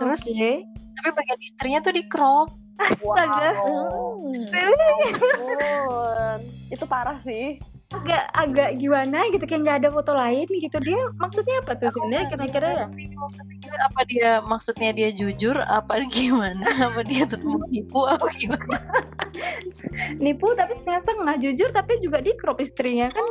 terus 0.02 0.26
Oke. 0.26 0.66
tapi 1.00 1.10
bagian 1.14 1.40
istrinya 1.46 1.80
tuh 1.86 1.94
di 1.94 2.04
crop 2.10 2.50
Astaga. 2.74 3.54
Hmm. 3.62 4.34
Really? 4.34 5.14
Ampun. 5.14 6.40
itu 6.74 6.86
parah 6.90 7.22
sih 7.22 7.62
agak 7.94 8.24
agak 8.34 8.70
gimana 8.82 9.20
gitu 9.30 9.46
kayak 9.46 9.62
nggak 9.64 9.78
ada 9.86 9.90
foto 9.94 10.12
lain 10.18 10.48
gitu. 10.50 10.78
Dia 10.82 11.00
maksudnya 11.22 11.56
apa 11.62 11.72
tuh 11.78 11.90
sebenarnya 11.94 12.26
kira-kira 12.34 12.70
ya? 12.74 12.88
maksudnya 13.14 13.72
apa 13.86 14.02
dia 14.10 14.30
maksudnya 14.44 14.90
dia 14.92 15.10
jujur 15.14 15.56
apa 15.64 16.02
gimana? 16.10 16.66
Apa 16.84 17.02
dia 17.08 17.24
tetap 17.24 17.48
nipu 17.72 18.04
apa 18.04 18.28
gimana? 18.36 18.78
Nipu 20.24 20.52
tapi 20.58 20.74
setengah-setengah 20.78 21.36
jujur 21.40 21.70
tapi 21.72 22.02
juga 22.02 22.20
di 22.20 22.34
crop 22.36 22.60
istrinya. 22.60 23.08
Kan 23.14 23.26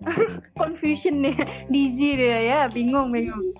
confusion 0.60 1.20
nih 1.24 1.36
Dizzy 1.68 2.16
dia 2.16 2.38
ya 2.40 2.60
bingung 2.72 3.12
bingung 3.12 3.52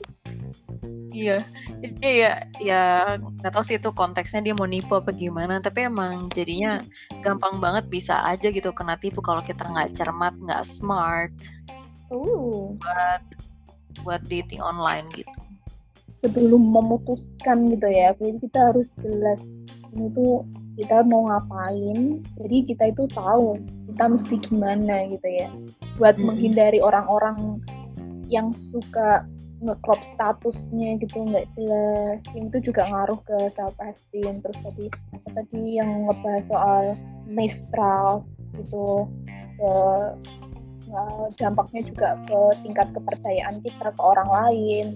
iya 1.11 1.38
jadi 1.83 2.09
ya 2.11 2.33
ya 2.62 2.83
nggak 3.18 3.53
tahu 3.53 3.64
sih 3.66 3.77
itu 3.79 3.90
konteksnya 3.90 4.40
dia 4.40 4.55
mau 4.55 4.66
nipu 4.66 4.96
apa 4.96 5.11
gimana 5.11 5.59
tapi 5.59 5.87
emang 5.87 6.31
jadinya 6.31 6.81
gampang 7.20 7.59
banget 7.59 7.90
bisa 7.90 8.23
aja 8.27 8.49
gitu 8.51 8.70
kena 8.70 8.96
tipu 8.96 9.20
kalau 9.20 9.42
kita 9.42 9.66
nggak 9.66 9.92
cermat 9.94 10.35
nggak 10.38 10.62
smart 10.66 11.35
Uh, 12.11 12.75
buat 14.03 14.18
dating 14.27 14.59
online 14.59 15.07
gitu 15.14 15.31
sebelum 16.20 16.62
memutuskan 16.68 17.68
gitu 17.73 17.88
ya, 17.88 18.12
jadi 18.20 18.37
kita 18.40 18.59
harus 18.73 18.88
jelas 19.01 19.40
ini 19.96 20.12
tuh 20.12 20.44
kita 20.79 21.03
mau 21.09 21.29
ngapain. 21.29 22.23
Jadi 22.38 22.57
kita 22.73 22.92
itu 22.92 23.05
tahu 23.11 23.59
kita 23.90 24.05
mesti 24.07 24.35
gimana 24.38 25.09
gitu 25.11 25.29
ya. 25.29 25.49
Buat 25.99 26.16
Mm-mm. 26.16 26.27
menghindari 26.33 26.79
orang-orang 26.81 27.61
yang 28.31 28.55
suka 28.55 29.27
nge-crop 29.61 30.01
statusnya 30.01 30.96
gitu 31.01 31.25
nggak 31.25 31.46
jelas. 31.55 32.18
Itu 32.33 32.59
juga 32.64 32.88
ngaruh 32.88 33.20
ke 33.25 33.38
self 33.53 33.77
esteem. 33.85 34.40
Terus 34.40 34.59
tadi 34.64 34.87
tadi 35.37 35.62
yang 35.77 36.09
ngebahas 36.09 36.44
soal 36.49 36.85
mistrust 37.29 38.40
gitu 38.57 39.07
ke 39.61 39.73
eh, 40.90 41.27
dampaknya 41.37 41.81
juga 41.85 42.18
ke 42.25 42.38
tingkat 42.64 42.88
kepercayaan 42.96 43.61
kita 43.61 43.88
ke 43.92 44.03
orang 44.03 44.29
lain. 44.29 44.87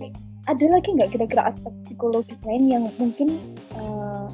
Ada 0.45 0.65
lagi 0.69 0.93
nggak 0.93 1.17
kira-kira 1.17 1.49
aspek 1.49 1.73
psikologis 1.89 2.41
lain 2.45 2.65
yang 2.69 2.85
mungkin 2.97 3.41
eh, 3.77 4.27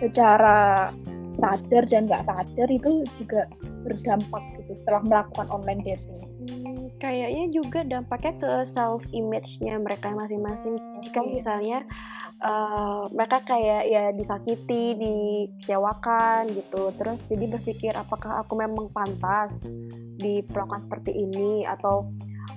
secara 0.00 0.90
sadar 1.38 1.84
dan 1.90 2.06
nggak 2.06 2.24
sadar 2.24 2.68
itu 2.70 3.04
juga 3.20 3.46
berdampak 3.84 4.42
gitu 4.56 4.72
setelah 4.80 5.02
melakukan 5.04 5.46
online 5.52 5.82
dating? 5.84 6.63
Kayaknya 7.02 7.44
juga 7.50 7.80
dampaknya 7.82 8.32
ke 8.38 8.50
self 8.64 9.02
image-nya 9.10 9.76
mereka 9.82 10.14
masing-masing. 10.14 10.78
Jadi 10.78 11.08
kan 11.10 11.26
Oke. 11.26 11.42
misalnya 11.42 11.78
eh, 12.38 13.02
mereka 13.12 13.38
kayak 13.44 13.82
ya 13.90 14.04
disakiti, 14.14 14.94
dikecewakan 14.96 16.48
gitu. 16.54 16.94
Terus 16.94 17.20
jadi 17.26 17.44
berpikir 17.50 17.92
apakah 17.98 18.40
aku 18.46 18.54
memang 18.56 18.88
pantas 18.94 19.66
diperlakukan 20.16 20.86
seperti 20.86 21.12
ini 21.12 21.66
atau 21.66 22.08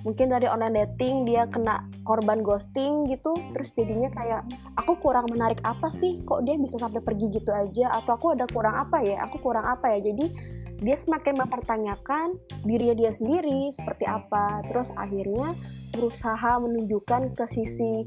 mungkin 0.06 0.30
dari 0.30 0.46
online 0.46 0.86
dating 0.86 1.26
dia 1.26 1.50
kena 1.50 1.84
korban 2.06 2.42
ghosting 2.46 3.10
gitu. 3.10 3.34
Terus 3.54 3.74
jadinya 3.74 4.08
kayak 4.12 4.46
aku 4.78 4.98
kurang 5.02 5.26
menarik 5.30 5.58
apa 5.66 5.90
sih? 5.90 6.22
Kok 6.22 6.46
dia 6.46 6.54
bisa 6.54 6.78
sampai 6.78 7.02
pergi 7.02 7.26
gitu 7.34 7.50
aja 7.50 7.90
atau 7.98 8.14
aku 8.14 8.38
ada 8.38 8.46
kurang 8.46 8.78
apa 8.78 9.02
ya? 9.02 9.24
Aku 9.26 9.42
kurang 9.42 9.66
apa 9.66 9.90
ya? 9.96 9.98
Jadi 10.12 10.30
dia 10.78 10.96
semakin 10.96 11.34
mempertanyakan 11.42 12.38
dirinya 12.62 12.94
dia 12.94 13.12
sendiri 13.14 13.70
seperti 13.74 14.06
apa. 14.06 14.62
Terus 14.70 14.94
akhirnya 14.94 15.54
berusaha 15.90 16.62
menunjukkan 16.62 17.34
ke 17.34 17.44
sisi 17.50 18.06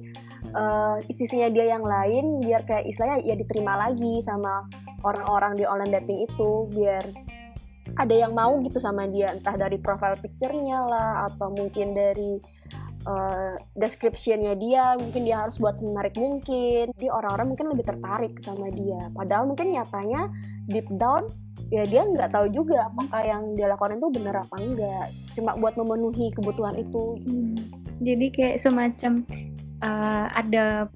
eh, 0.55 0.97
sisinya 1.11 1.51
dia 1.51 1.75
yang 1.75 1.83
lain 1.83 2.39
biar 2.39 2.63
kayak 2.63 2.87
istilahnya 2.87 3.19
ya 3.27 3.35
diterima 3.35 3.75
lagi 3.75 4.23
sama 4.23 4.65
orang-orang 5.03 5.59
di 5.59 5.65
online 5.67 6.01
dating 6.01 6.25
itu 6.29 6.69
biar 6.71 7.03
ada 7.99 8.15
yang 8.15 8.31
mau 8.31 8.55
gitu 8.63 8.79
sama 8.79 9.03
dia. 9.11 9.35
Entah 9.35 9.59
dari 9.59 9.75
profile 9.75 10.15
picture-nya 10.15 10.79
lah 10.87 11.27
atau 11.27 11.51
mungkin 11.51 11.91
dari 11.91 12.39
eh, 13.07 13.53
description-nya 13.77 14.53
dia 14.57 14.95
mungkin 14.97 15.25
dia 15.25 15.45
harus 15.45 15.57
buat 15.57 15.77
semenarik 15.77 16.15
mungkin. 16.17 16.93
Jadi 16.97 17.07
orang-orang 17.09 17.55
mungkin 17.55 17.67
lebih 17.73 17.85
tertarik 17.87 18.33
sama 18.41 18.69
dia. 18.73 19.09
Padahal 19.13 19.49
mungkin 19.49 19.73
nyatanya 19.73 20.29
deep 20.69 20.87
down 20.97 21.25
ya 21.71 21.87
dia 21.87 22.03
nggak 22.03 22.35
tahu 22.35 22.51
juga 22.51 22.91
apakah 22.91 23.23
yang 23.23 23.55
dia 23.55 23.71
lakukan 23.71 23.97
itu 23.97 24.07
benar 24.11 24.35
apa 24.43 24.55
enggak. 24.59 25.07
Cuma 25.35 25.55
buat 25.57 25.73
memenuhi 25.79 26.31
kebutuhan 26.35 26.75
itu. 26.77 27.17
Jadi 28.01 28.25
kayak 28.33 28.57
semacam 28.65 29.23
eh, 29.81 30.25
ada 30.35 30.89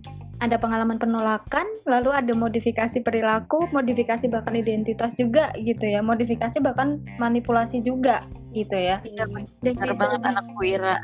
ada 0.44 0.60
pengalaman 0.60 1.00
penolakan 1.00 1.64
lalu 1.88 2.12
ada 2.12 2.36
modifikasi 2.36 3.00
perilaku 3.00 3.72
modifikasi 3.72 4.28
bahkan 4.28 4.60
identitas 4.60 5.16
juga 5.16 5.56
gitu 5.56 5.86
ya. 5.88 6.04
Modifikasi 6.04 6.60
bahkan 6.60 7.00
manipulasi 7.18 7.80
juga 7.80 8.28
gitu 8.52 8.76
ya. 8.76 9.00
Iya 9.08 9.26
benar 9.64 9.96
banget 9.96 10.22
anak 10.28 10.48
Wira 10.60 11.00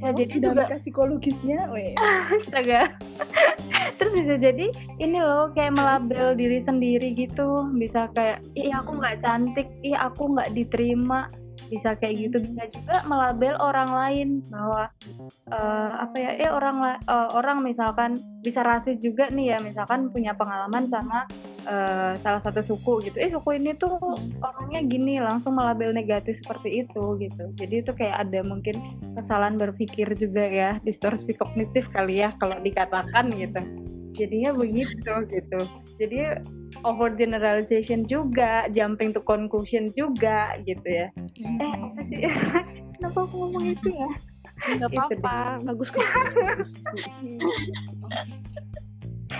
ya, 0.00 0.10
jadi 0.16 0.34
juga 0.40 0.64
psikologisnya, 0.80 1.68
weh. 1.70 1.92
astaga. 2.40 2.96
Terus 4.00 4.12
bisa 4.16 4.34
jadi 4.40 4.66
ini 4.96 5.18
loh 5.20 5.52
kayak 5.52 5.76
melabel 5.76 6.32
diri 6.34 6.64
sendiri 6.64 7.12
gitu. 7.14 7.68
Bisa 7.76 8.08
kayak 8.16 8.40
ih 8.56 8.72
aku 8.72 8.96
nggak 8.96 9.20
cantik. 9.20 9.68
Ih 9.84 9.96
aku 9.96 10.32
nggak 10.32 10.56
diterima 10.56 11.28
bisa 11.70 11.94
kayak 11.96 12.14
gitu. 12.28 12.36
Bisa 12.42 12.66
juga 12.74 12.96
melabel 13.06 13.54
orang 13.62 13.90
lain 13.90 14.28
bahwa 14.50 14.90
eh, 15.48 15.90
apa 16.02 16.16
ya 16.18 16.30
eh 16.42 16.50
orang 16.50 16.76
eh, 16.98 17.28
orang 17.32 17.62
misalkan 17.62 18.18
bisa 18.42 18.60
rasis 18.66 18.98
juga 18.98 19.30
nih 19.30 19.54
ya 19.54 19.58
misalkan 19.62 20.10
punya 20.10 20.34
pengalaman 20.34 20.90
sama 20.90 21.24
eh, 21.64 22.12
salah 22.20 22.42
satu 22.42 22.60
suku 22.66 23.08
gitu. 23.08 23.16
Eh 23.22 23.30
suku 23.30 23.56
ini 23.56 23.72
tuh 23.78 23.94
orangnya 24.42 24.82
gini 24.84 25.22
langsung 25.22 25.54
melabel 25.54 25.94
negatif 25.94 26.42
seperti 26.42 26.84
itu 26.84 27.16
gitu. 27.22 27.44
Jadi 27.54 27.74
itu 27.86 27.92
kayak 27.94 28.28
ada 28.28 28.42
mungkin 28.42 28.76
kesalahan 29.14 29.54
berpikir 29.54 30.10
juga 30.18 30.42
ya 30.42 30.70
distorsi 30.82 31.32
kognitif 31.38 31.86
kali 31.94 32.26
ya 32.26 32.28
kalau 32.36 32.58
dikatakan 32.58 33.30
gitu. 33.32 33.62
Jadinya 34.10 34.50
begitu 34.52 35.14
gitu. 35.30 35.60
Jadi 35.96 36.18
over 36.84 37.12
generalization 37.12 38.08
juga 38.08 38.66
jumping 38.72 39.12
to 39.12 39.20
conclusion 39.20 39.92
juga 39.92 40.56
gitu 40.64 40.84
ya. 40.86 41.08
Eh 41.40 41.74
apa 41.76 42.00
sih? 42.08 42.20
Kenapa 42.96 43.18
aku 43.24 43.34
ngomong 43.46 43.64
itu 43.72 43.88
ya? 43.92 44.10
Nggak 44.76 44.90
Itu 44.92 45.00
apa-apa. 45.00 45.64
bagus 45.64 45.88
kok. 45.88 46.04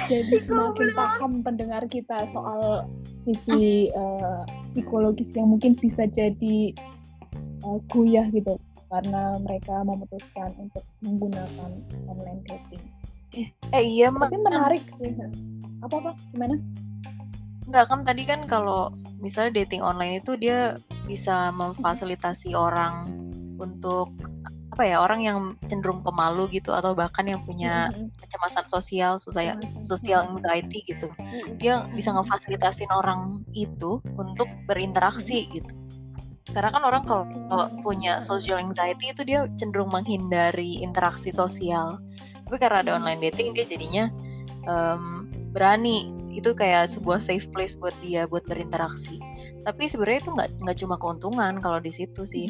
Jadi 0.06 0.36
semakin 0.46 0.88
paham 0.94 1.32
pendengar 1.42 1.82
kita 1.90 2.24
soal 2.30 2.86
sisi 3.26 3.90
uh, 3.92 4.46
psikologis 4.70 5.34
yang 5.34 5.50
mungkin 5.50 5.74
bisa 5.76 6.06
jadi 6.06 6.72
uh, 7.66 7.78
goyah 7.90 8.24
gitu. 8.30 8.56
Karena 8.90 9.38
mereka 9.42 9.82
memutuskan 9.86 10.50
untuk 10.58 10.82
menggunakan 11.04 11.70
online 12.10 12.42
dating. 12.48 12.82
Eh 13.70 13.84
iya 13.86 14.10
Tapi 14.10 14.38
menarik 14.40 14.82
sih. 14.98 15.14
Apa 15.82 15.94
apa? 16.02 16.10
Gimana? 16.34 16.58
Enggak 17.70 17.86
kan 17.86 18.02
tadi 18.02 18.26
kan 18.26 18.50
kalau 18.50 18.90
misalnya 19.22 19.62
dating 19.62 19.78
online 19.78 20.18
itu 20.18 20.34
dia 20.34 20.74
bisa 21.06 21.54
memfasilitasi 21.54 22.50
orang 22.58 23.14
untuk 23.62 24.10
apa 24.74 24.82
ya 24.86 24.98
orang 24.98 25.20
yang 25.22 25.38
cenderung 25.70 26.02
pemalu 26.02 26.50
gitu 26.50 26.74
atau 26.74 26.98
bahkan 26.98 27.22
yang 27.30 27.38
punya 27.46 27.94
kecemasan 28.18 28.66
sosial 28.66 29.22
sosial 29.22 29.54
social 29.78 30.26
anxiety 30.34 30.82
gitu. 30.82 31.14
Dia 31.62 31.86
bisa 31.94 32.10
ngefasilitasin 32.10 32.90
orang 32.90 33.46
itu 33.54 34.02
untuk 34.18 34.50
berinteraksi 34.66 35.46
gitu. 35.54 35.70
Karena 36.50 36.74
kan 36.74 36.82
orang 36.82 37.06
kalau 37.06 37.24
punya 37.86 38.18
social 38.18 38.58
anxiety 38.58 39.14
itu 39.14 39.22
dia 39.22 39.46
cenderung 39.54 39.94
menghindari 39.94 40.82
interaksi 40.82 41.30
sosial. 41.30 42.02
Tapi 42.50 42.56
karena 42.58 42.82
ada 42.82 42.90
online 42.98 43.30
dating 43.30 43.54
dia 43.54 43.62
jadinya 43.62 44.10
um, 44.66 45.30
berani 45.54 46.19
itu 46.30 46.54
kayak 46.54 46.86
sebuah 46.86 47.18
safe 47.18 47.50
place 47.50 47.74
buat 47.74 47.94
dia 47.98 48.24
buat 48.30 48.46
berinteraksi. 48.46 49.18
Tapi 49.66 49.90
sebenarnya 49.90 50.20
itu 50.22 50.30
nggak 50.32 50.48
nggak 50.62 50.78
cuma 50.78 50.96
keuntungan 50.96 51.58
kalau 51.58 51.82
di 51.82 51.90
situ 51.90 52.22
sih. 52.22 52.46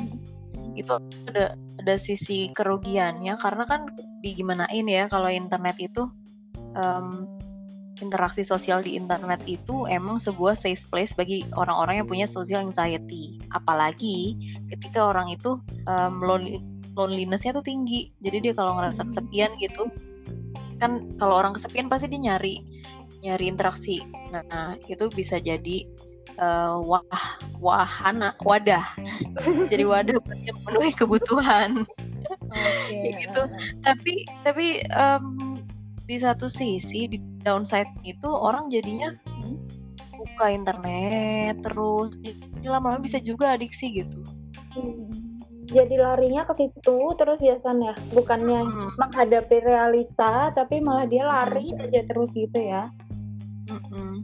Itu 0.77 1.01
ada 1.29 1.57
ada 1.81 1.95
sisi 1.97 2.53
kerugiannya 2.53 3.35
karena 3.41 3.65
kan 3.65 3.89
digimanain 4.21 4.85
ya 4.85 5.09
kalau 5.09 5.33
internet 5.33 5.81
itu 5.81 6.05
um, 6.77 7.25
interaksi 8.01 8.41
sosial 8.45 8.81
di 8.81 8.97
internet 8.97 9.45
itu 9.45 9.85
emang 9.89 10.17
sebuah 10.17 10.57
safe 10.57 10.81
place 10.89 11.13
bagi 11.13 11.45
orang-orang 11.57 12.05
yang 12.05 12.09
punya 12.09 12.27
social 12.29 12.61
anxiety. 12.65 13.41
Apalagi 13.53 14.37
ketika 14.69 15.09
orang 15.09 15.33
itu 15.33 15.61
um, 15.89 16.21
lonely, 16.21 16.61
lonelinessnya 16.97 17.57
tuh 17.57 17.65
tinggi. 17.65 18.13
Jadi 18.21 18.51
dia 18.51 18.53
kalau 18.53 18.77
ngerasa 18.77 19.09
kesepian 19.09 19.57
gitu 19.57 19.89
kan 20.81 21.05
kalau 21.21 21.37
orang 21.37 21.53
kesepian 21.53 21.93
pasti 21.93 22.09
dia 22.09 22.33
nyari 22.33 22.65
nyari 23.21 23.53
interaksi. 23.53 24.03
Nah 24.33 24.77
itu 24.89 25.09
bisa 25.13 25.37
jadi 25.41 25.85
uh, 26.41 26.81
wah 26.81 27.05
wahana 27.61 28.35
wadah. 28.45 28.85
Jadi 29.71 29.85
wadah 29.85 30.17
buat 30.21 30.39
memenuhi 30.39 30.93
kebutuhan. 30.97 31.85
Okay. 32.31 33.17
gitu. 33.27 33.43
tapi 33.83 34.29
tapi 34.47 34.83
um, 34.95 35.59
di 36.05 36.17
satu 36.19 36.51
sisi 36.51 37.07
di 37.07 37.19
downside 37.43 37.91
itu 38.03 38.27
orang 38.27 38.67
jadinya 38.71 39.15
buka 40.15 40.53
internet 40.53 41.65
terus 41.65 42.13
jadi 42.21 42.67
lama-lama 42.69 43.01
bisa 43.01 43.19
juga 43.23 43.57
adiksi 43.57 44.05
gitu. 44.05 44.21
Jadi 45.71 46.03
larinya 46.03 46.43
ke 46.51 46.55
situ 46.59 46.99
terus 47.15 47.39
biasanya 47.39 47.95
bukannya 48.11 48.61
hmm. 48.67 48.91
menghadapi 48.99 49.57
realita 49.63 50.51
tapi 50.51 50.83
malah 50.83 51.07
dia 51.07 51.23
lari 51.23 51.71
hmm. 51.71 51.83
aja 51.87 52.01
terus 52.11 52.31
gitu 52.35 52.59
ya 52.59 52.91
hmm. 53.79 54.17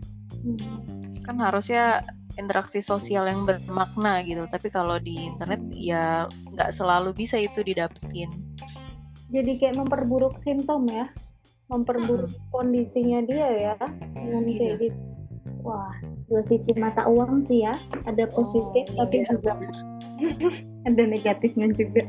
kan 1.22 1.37
harusnya 1.38 2.02
interaksi 2.37 2.85
sosial 2.85 3.24
yang 3.26 3.48
bermakna 3.48 4.20
gitu 4.26 4.44
tapi 4.50 4.68
kalau 4.68 5.00
di 5.00 5.16
internet 5.28 5.61
ya 5.72 6.28
nggak 6.52 6.70
selalu 6.72 7.16
bisa 7.16 7.40
itu 7.40 7.64
didapetin 7.64 8.28
jadi 9.32 9.52
kayak 9.59 9.76
memperburuk 9.80 10.38
simptom 10.44 10.87
ya 10.90 11.09
memperburuk 11.72 12.30
hmm. 12.30 12.48
kondisinya 12.52 13.20
dia 13.26 13.74
ya 13.74 13.74
dengan 14.14 14.44
iya. 14.46 14.59
kayak 14.61 14.74
gitu 14.87 14.98
wah 15.66 15.94
dua 16.30 16.42
sisi 16.46 16.70
mata 16.78 17.06
uang 17.11 17.42
sih 17.50 17.66
ya 17.66 17.74
ada 18.06 18.28
positif 18.30 18.85
oh, 18.94 19.02
tapi 19.02 19.16
iya. 19.22 19.26
juga 19.35 19.52
ada 20.88 21.02
negatifnya 21.02 21.66
juga 21.74 22.02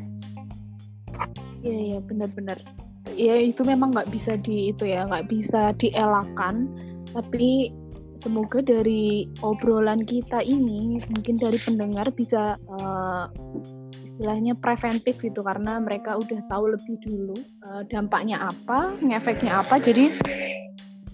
iya 1.65 1.79
iya 1.95 1.99
benar-benar 2.03 2.61
ya 3.17 3.33
itu 3.39 3.65
memang 3.65 3.95
nggak 3.95 4.13
bisa 4.13 4.37
di 4.37 4.69
itu 4.69 4.85
ya 4.85 5.09
nggak 5.09 5.31
bisa 5.31 5.73
dielakkan 5.81 6.69
tapi 7.13 7.71
semoga 8.17 8.65
dari 8.65 9.29
obrolan 9.45 10.01
kita 10.01 10.41
ini 10.41 10.97
mungkin 11.13 11.37
dari 11.37 11.61
pendengar 11.61 12.09
bisa 12.11 12.57
uh, 12.65 13.29
istilahnya 14.01 14.57
preventif 14.57 15.21
gitu 15.21 15.45
karena 15.45 15.77
mereka 15.77 16.17
udah 16.17 16.41
tahu 16.49 16.73
lebih 16.73 16.97
dulu 17.05 17.37
uh, 17.69 17.85
dampaknya 17.85 18.49
apa, 18.49 18.97
ngefeknya 19.05 19.61
apa, 19.61 19.77
jadi 19.77 20.17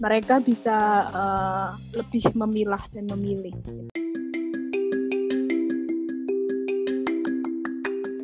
mereka 0.00 0.40
bisa 0.40 1.06
uh, 1.12 1.76
lebih 1.92 2.24
memilah 2.32 2.80
dan 2.96 3.04
memilih. 3.12 3.52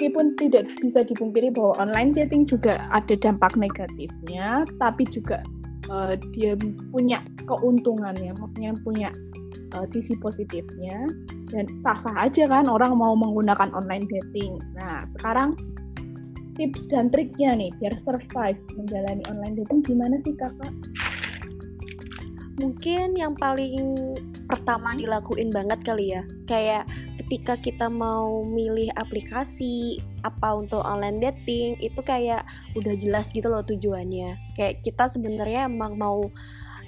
Meskipun 0.01 0.33
tidak 0.41 0.65
bisa 0.81 1.05
dipungkiri 1.05 1.53
bahwa 1.53 1.77
online 1.77 2.17
dating 2.17 2.49
juga 2.49 2.81
ada 2.89 3.13
dampak 3.21 3.53
negatifnya, 3.61 4.65
tapi 4.81 5.05
juga 5.13 5.45
uh, 5.91 6.15
dia 6.33 6.55
punya 6.95 7.21
keuntungannya, 7.45 8.33
maksudnya 8.39 8.73
punya 8.87 9.11
uh, 9.75 9.87
sisi 9.91 10.15
positifnya 10.23 11.11
dan 11.51 11.67
sah-sah 11.83 12.15
aja 12.31 12.47
kan 12.47 12.71
orang 12.71 12.95
mau 12.95 13.19
menggunakan 13.19 13.75
online 13.75 14.07
dating. 14.07 14.57
Nah, 14.79 15.03
sekarang 15.19 15.59
tips 16.55 16.87
dan 16.89 17.11
triknya 17.11 17.59
nih 17.59 17.71
biar 17.83 17.95
survive 17.99 18.59
menjalani 18.79 19.23
online 19.27 19.59
dating 19.59 19.83
gimana 19.83 20.17
sih 20.23 20.33
kakak? 20.39 20.73
Mungkin 22.61 23.17
yang 23.17 23.35
paling 23.41 23.81
pertama 24.45 24.93
dilakuin 24.93 25.49
banget 25.49 25.81
kali 25.81 26.13
ya, 26.13 26.23
kayak 26.45 26.85
ketika 27.25 27.57
kita 27.57 27.87
mau 27.89 28.45
milih 28.45 28.93
aplikasi 29.01 30.03
apa 30.23 30.57
untuk 30.57 30.83
online 30.85 31.21
dating 31.21 31.77
itu 31.81 32.01
kayak 32.05 32.45
udah 32.77 32.95
jelas 32.97 33.33
gitu 33.33 33.49
loh 33.49 33.65
tujuannya. 33.65 34.37
Kayak 34.57 34.85
kita 34.85 35.09
sebenarnya 35.09 35.69
emang 35.69 35.97
mau 35.97 36.29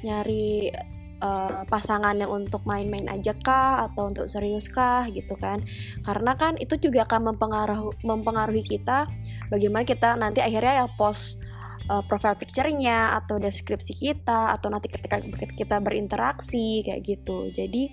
nyari 0.03 0.75
uh, 1.23 1.63
pasangan 1.71 2.19
yang 2.19 2.29
untuk 2.29 2.67
main-main 2.67 3.07
aja 3.07 3.33
kah 3.39 3.87
atau 3.87 4.11
untuk 4.11 4.27
serius 4.27 4.67
kah 4.67 5.07
gitu 5.09 5.39
kan. 5.39 5.63
Karena 6.03 6.35
kan 6.35 6.59
itu 6.59 6.77
juga 6.77 7.07
akan 7.07 7.33
mempengaruhi 7.33 7.95
mempengaruhi 8.03 8.65
kita 8.67 9.07
bagaimana 9.49 9.87
kita 9.87 10.19
nanti 10.19 10.43
akhirnya 10.43 10.85
ya 10.85 10.87
post 10.99 11.39
uh, 11.89 12.03
profile 12.05 12.37
picture-nya 12.37 13.17
atau 13.23 13.39
deskripsi 13.39 13.93
kita 13.97 14.55
atau 14.55 14.69
nanti 14.69 14.91
ketika 14.91 15.23
kita 15.55 15.79
berinteraksi 15.79 16.83
kayak 16.85 17.03
gitu. 17.07 17.51
Jadi 17.55 17.91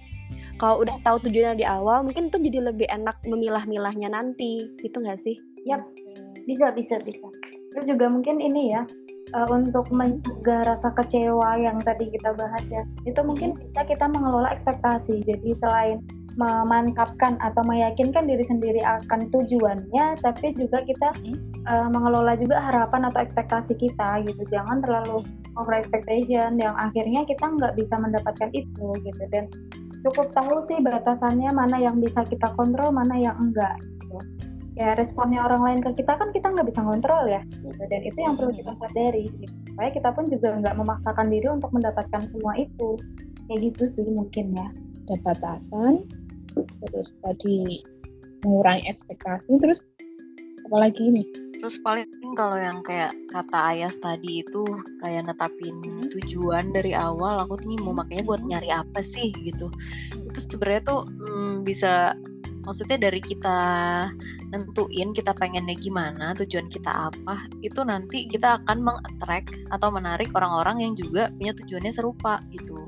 kalau 0.59 0.83
udah 0.83 0.99
tahu 1.07 1.17
tujuannya 1.23 1.63
di 1.63 1.65
awal 1.65 2.03
mungkin 2.03 2.27
itu 2.27 2.37
jadi 2.43 2.59
lebih 2.69 2.85
enak 2.91 3.15
memilah-milahnya 3.23 4.11
nanti. 4.11 4.67
Gitu 4.83 4.99
nggak 4.99 5.17
sih? 5.17 5.39
Yap, 5.63 5.81
bisa 6.43 6.75
bisa 6.75 6.99
bisa. 6.99 7.27
Terus 7.71 7.85
juga 7.87 8.11
mungkin 8.11 8.43
ini 8.43 8.75
ya 8.75 8.83
uh, 9.39 9.47
untuk 9.55 9.87
mencegah 9.89 10.67
rasa 10.67 10.91
kecewa 10.99 11.55
yang 11.55 11.79
tadi 11.81 12.11
kita 12.11 12.35
bahas 12.35 12.63
ya 12.67 12.83
itu 13.07 13.19
mungkin 13.23 13.55
bisa 13.55 13.87
kita 13.87 14.05
mengelola 14.11 14.51
ekspektasi. 14.51 15.23
Jadi 15.23 15.55
selain 15.63 16.03
memantapkan 16.39 17.35
atau 17.43 17.67
meyakinkan 17.67 18.23
diri 18.23 18.47
sendiri 18.47 18.79
akan 18.85 19.27
tujuannya 19.27 20.23
tapi 20.23 20.55
juga 20.55 20.79
kita 20.87 21.11
uh, 21.67 21.87
mengelola 21.91 22.35
juga 22.39 22.63
harapan 22.63 23.07
atau 23.07 23.23
ekspektasi 23.23 23.79
kita 23.79 24.23
gitu. 24.27 24.43
Jangan 24.51 24.83
terlalu 24.83 25.23
over 25.55 25.75
expectation 25.75 26.59
yang 26.59 26.75
akhirnya 26.75 27.23
kita 27.27 27.47
nggak 27.47 27.79
bisa 27.79 27.95
mendapatkan 27.95 28.51
itu 28.51 28.87
gitu. 29.03 29.23
Dan 29.31 29.47
cukup 30.05 30.31
tahu 30.31 30.63
sih 30.67 30.79
batasannya 30.79 31.51
mana 31.51 31.77
yang 31.79 31.99
bisa 31.99 32.23
kita 32.27 32.51
kontrol 32.55 32.91
mana 32.93 33.15
yang 33.19 33.35
enggak 33.39 33.75
gitu. 33.83 34.19
Ya 34.79 34.95
responnya 34.95 35.43
orang 35.43 35.59
lain 35.59 35.79
ke 35.83 35.91
kita 35.99 36.15
kan 36.15 36.31
kita 36.31 36.47
nggak 36.55 36.71
bisa 36.71 36.79
kontrol 36.79 37.27
ya. 37.27 37.43
Gitu. 37.43 37.83
dan 37.83 38.01
itu 38.05 38.19
yang 38.19 38.39
perlu 38.39 38.51
kita 38.55 38.71
sadari 38.79 39.27
gitu. 39.27 39.53
supaya 39.71 39.89
kita 39.91 40.09
pun 40.15 40.25
juga 40.31 40.47
nggak 40.55 40.75
memaksakan 40.75 41.27
diri 41.27 41.47
untuk 41.51 41.71
mendapatkan 41.75 42.21
semua 42.31 42.53
itu. 42.55 42.95
Kayak 43.49 43.59
gitu 43.73 43.83
sih 43.97 44.07
mungkin 44.07 44.55
ya. 44.55 44.67
Ada 45.09 45.15
batasan 45.25 46.05
terus 46.55 47.15
tadi 47.23 47.81
mengurangi 48.43 48.87
ekspektasi 48.87 49.51
terus 49.59 49.91
apalagi 50.69 51.11
ini 51.11 51.23
terus 51.59 51.75
paling 51.83 52.07
kalau 52.39 52.55
yang 52.55 52.79
kayak 52.79 53.11
kata 53.27 53.75
Ayas 53.75 53.99
tadi 53.99 54.39
itu 54.41 54.63
kayak 55.03 55.27
netapin 55.27 55.75
tujuan 56.07 56.71
dari 56.71 56.95
awal 56.95 57.43
aku 57.43 57.59
nih 57.67 57.75
mau 57.83 57.91
makanya 57.91 58.23
buat 58.23 58.41
nyari 58.41 58.71
apa 58.71 59.03
sih 59.03 59.35
gitu. 59.43 59.67
Itu 60.15 60.39
sebenarnya 60.39 60.81
tuh 60.87 61.01
hmm, 61.03 61.67
bisa 61.67 62.15
maksudnya 62.63 62.95
dari 62.95 63.19
kita 63.19 63.59
nentuin 64.49 65.11
kita 65.11 65.35
pengennya 65.35 65.75
gimana 65.75 66.31
tujuan 66.37 66.71
kita 66.71 67.11
apa 67.11 67.45
itu 67.61 67.81
nanti 67.83 68.25
kita 68.25 68.63
akan 68.63 68.81
mengattract 68.81 69.53
atau 69.69 69.89
menarik 69.91 70.31
orang-orang 70.33 70.87
yang 70.87 70.93
juga 70.95 71.27
punya 71.35 71.51
tujuannya 71.51 71.91
serupa 71.91 72.39
gitu. 72.55 72.87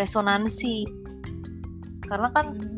Resonansi. 0.00 0.88
Karena 2.08 2.32
kan 2.32 2.71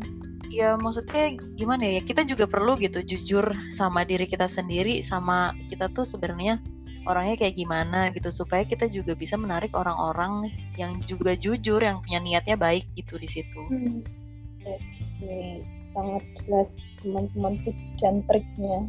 ya 0.55 0.79
maksudnya 0.79 1.35
gimana 1.59 1.99
ya 1.99 2.01
kita 2.07 2.23
juga 2.23 2.47
perlu 2.47 2.79
gitu 2.79 3.03
jujur 3.03 3.51
sama 3.75 4.07
diri 4.07 4.23
kita 4.31 4.47
sendiri 4.47 5.03
sama 5.03 5.51
kita 5.67 5.91
tuh 5.91 6.07
sebenarnya 6.07 6.63
orangnya 7.05 7.37
kayak 7.37 7.59
gimana 7.59 8.09
gitu 8.15 8.33
supaya 8.33 8.65
kita 8.65 8.89
juga 8.89 9.13
bisa 9.13 9.37
menarik 9.37 9.75
orang-orang 9.77 10.49
yang 10.79 10.97
juga 11.05 11.37
jujur 11.37 11.83
yang 11.83 12.01
punya 12.01 12.21
niatnya 12.23 12.57
baik 12.57 12.89
gitu 12.97 13.21
di 13.21 13.29
situ. 13.29 13.63
Hmm. 13.69 14.01
Oke, 14.65 15.61
sangat 15.93 16.25
jelas 16.41 16.81
teman-teman 17.05 17.61
tips 17.69 17.85
dan 18.01 18.25
triknya. 18.25 18.89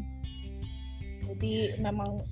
Jadi 1.28 1.76
memang 1.84 2.24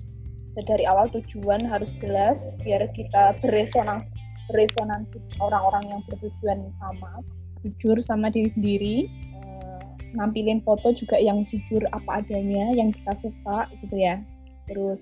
dari 0.56 0.88
awal 0.88 1.12
tujuan 1.12 1.68
harus 1.68 1.92
jelas 2.00 2.40
biar 2.64 2.88
kita 2.96 3.36
beresonansi 3.44 4.08
beresonansi 4.48 5.20
orang-orang 5.40 5.88
yang 5.88 6.00
bertujuan 6.08 6.68
sama, 6.76 7.20
jujur 7.64 7.96
sama 8.04 8.28
diri 8.28 8.50
sendiri, 8.52 8.96
eh, 9.08 9.82
nampilin 10.12 10.60
foto 10.62 10.92
juga 10.92 11.16
yang 11.16 11.48
jujur 11.48 11.80
apa 11.96 12.20
adanya, 12.20 12.76
yang 12.76 12.92
kita 12.92 13.12
suka 13.24 13.66
gitu 13.80 13.96
ya. 13.96 14.20
Terus 14.68 15.00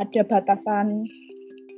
ada 0.00 0.24
batasan 0.24 1.04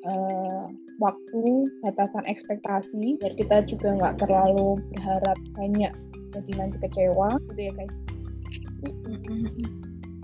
uh, 0.07 0.65
waktu, 1.03 1.67
batasan 1.83 2.23
ekspektasi, 2.31 3.19
biar 3.19 3.35
kita 3.35 3.67
juga 3.67 3.99
nggak 3.99 4.23
terlalu 4.23 4.79
berharap 4.95 5.39
banyak 5.59 5.93
jadi 6.35 6.53
nanti 6.59 6.77
kecewa 6.83 7.39
gitu 7.51 7.61
ya 7.71 7.73
guys. 7.75 7.95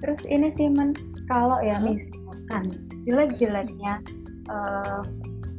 Terus 0.03 0.21
ini 0.27 0.49
sih 0.55 0.69
men 0.71 0.95
kalau 1.31 1.59
ya 1.63 1.79
misalkan 1.79 2.75
jelek-jeleknya 3.07 4.03
eh, 4.51 5.03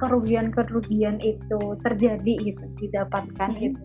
kerugian-kerugian 0.04 1.22
itu 1.24 1.60
terjadi 1.86 2.34
gitu 2.44 2.64
didapatkan 2.82 3.52
Mhm. 3.56 3.62
gitu. 3.62 3.84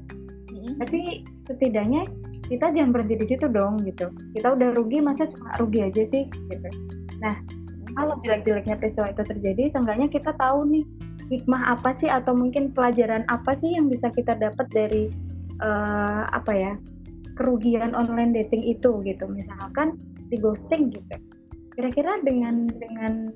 Tapi 0.75 1.23
setidaknya 1.47 2.03
kita 2.47 2.71
jangan 2.71 2.91
berhenti 2.95 3.17
di 3.19 3.27
situ 3.27 3.47
dong 3.51 3.83
gitu. 3.87 4.11
Kita 4.35 4.55
udah 4.55 4.69
rugi 4.75 4.99
masa 5.03 5.27
cuma 5.31 5.55
rugi 5.59 5.87
aja 5.87 6.03
sih 6.07 6.27
gitu. 6.27 6.69
Nah 7.23 7.35
kalau 7.97 8.19
jelek-jeleknya 8.23 8.77
peristiwa 8.77 9.09
itu 9.11 9.23
terjadi, 9.25 9.63
seenggaknya 9.73 10.09
kita 10.13 10.31
tahu 10.37 10.69
nih 10.69 10.85
hikmah 11.27 11.75
apa 11.75 11.91
sih 11.99 12.07
atau 12.07 12.37
mungkin 12.37 12.71
pelajaran 12.71 13.27
apa 13.27 13.57
sih 13.59 13.75
yang 13.75 13.91
bisa 13.91 14.13
kita 14.15 14.39
dapat 14.39 14.67
dari 14.71 15.11
eh, 15.59 16.23
apa 16.31 16.53
ya 16.55 16.73
kerugian 17.35 17.97
online 17.97 18.37
dating 18.37 18.63
itu 18.63 19.01
gitu. 19.03 19.25
Misalkan 19.27 19.99
di 20.31 20.37
ghosting 20.39 20.93
gitu. 20.95 21.17
Kira-kira 21.75 22.21
dengan 22.25 22.69
dengan 22.69 23.31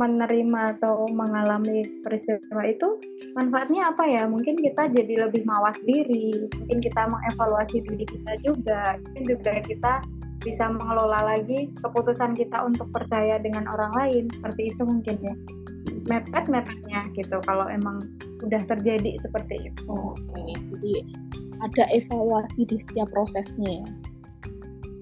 menerima 0.00 0.80
atau 0.80 1.04
mengalami 1.12 1.84
peristiwa 2.00 2.64
itu 2.64 2.96
manfaatnya 3.36 3.92
apa 3.92 4.08
ya? 4.08 4.24
Mungkin 4.24 4.56
kita 4.56 4.88
jadi 4.96 5.28
lebih 5.28 5.44
mawas 5.44 5.76
diri, 5.84 6.48
mungkin 6.56 6.80
kita 6.80 7.04
mengevaluasi 7.12 7.84
diri 7.84 8.04
kita 8.08 8.32
juga, 8.40 8.96
mungkin 9.04 9.24
juga 9.28 9.52
kita 9.60 9.92
bisa 10.40 10.72
mengelola 10.72 11.36
lagi 11.36 11.68
keputusan 11.84 12.32
kita 12.32 12.64
untuk 12.64 12.88
percaya 12.96 13.36
dengan 13.36 13.68
orang 13.68 13.92
lain 13.92 14.24
seperti 14.32 14.72
itu 14.72 14.82
mungkin 14.88 15.20
ya 15.20 15.34
mepet 16.08 16.48
mepetnya 16.48 17.04
gitu 17.12 17.36
kalau 17.44 17.68
emang 17.68 18.00
udah 18.40 18.62
terjadi 18.64 19.20
seperti 19.20 19.68
itu 19.68 19.84
Oke, 19.84 20.40
jadi 20.56 21.04
ada 21.60 21.84
evaluasi 21.92 22.64
di 22.64 22.76
setiap 22.80 23.08
prosesnya 23.12 23.84
ya. 23.84 23.88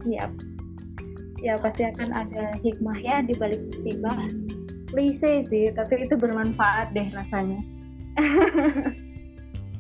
Iya. 0.07 0.27
Ya 1.39 1.55
pasti 1.63 1.87
akan 1.87 2.11
ada 2.11 2.59
hikmahnya 2.67 3.31
di 3.31 3.35
balik 3.39 3.63
musibah. 3.71 4.27
Klise 4.89 5.45
sih, 5.47 5.69
tapi 5.77 6.05
itu 6.05 6.15
bermanfaat 6.17 6.97
deh 6.97 7.09
rasanya. 7.13 7.61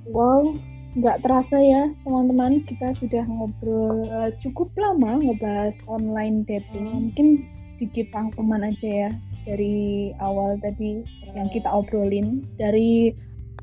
Wow, 0.08 0.56
nggak 0.96 1.20
terasa 1.20 1.60
ya 1.60 1.92
teman-teman 2.00 2.64
kita 2.64 2.96
sudah 2.96 3.28
ngobrol 3.28 4.08
eh, 4.08 4.32
cukup 4.40 4.72
lama 4.80 5.20
ngebahas 5.20 5.84
online 5.84 6.48
dating. 6.48 7.12
Mungkin 7.12 7.44
sedikit 7.76 8.08
rangkuman 8.16 8.72
aja 8.72 9.06
ya 9.06 9.10
dari 9.44 10.10
awal 10.24 10.56
tadi 10.64 11.04
yang 11.36 11.52
kita 11.52 11.68
obrolin 11.68 12.40
dari 12.56 13.12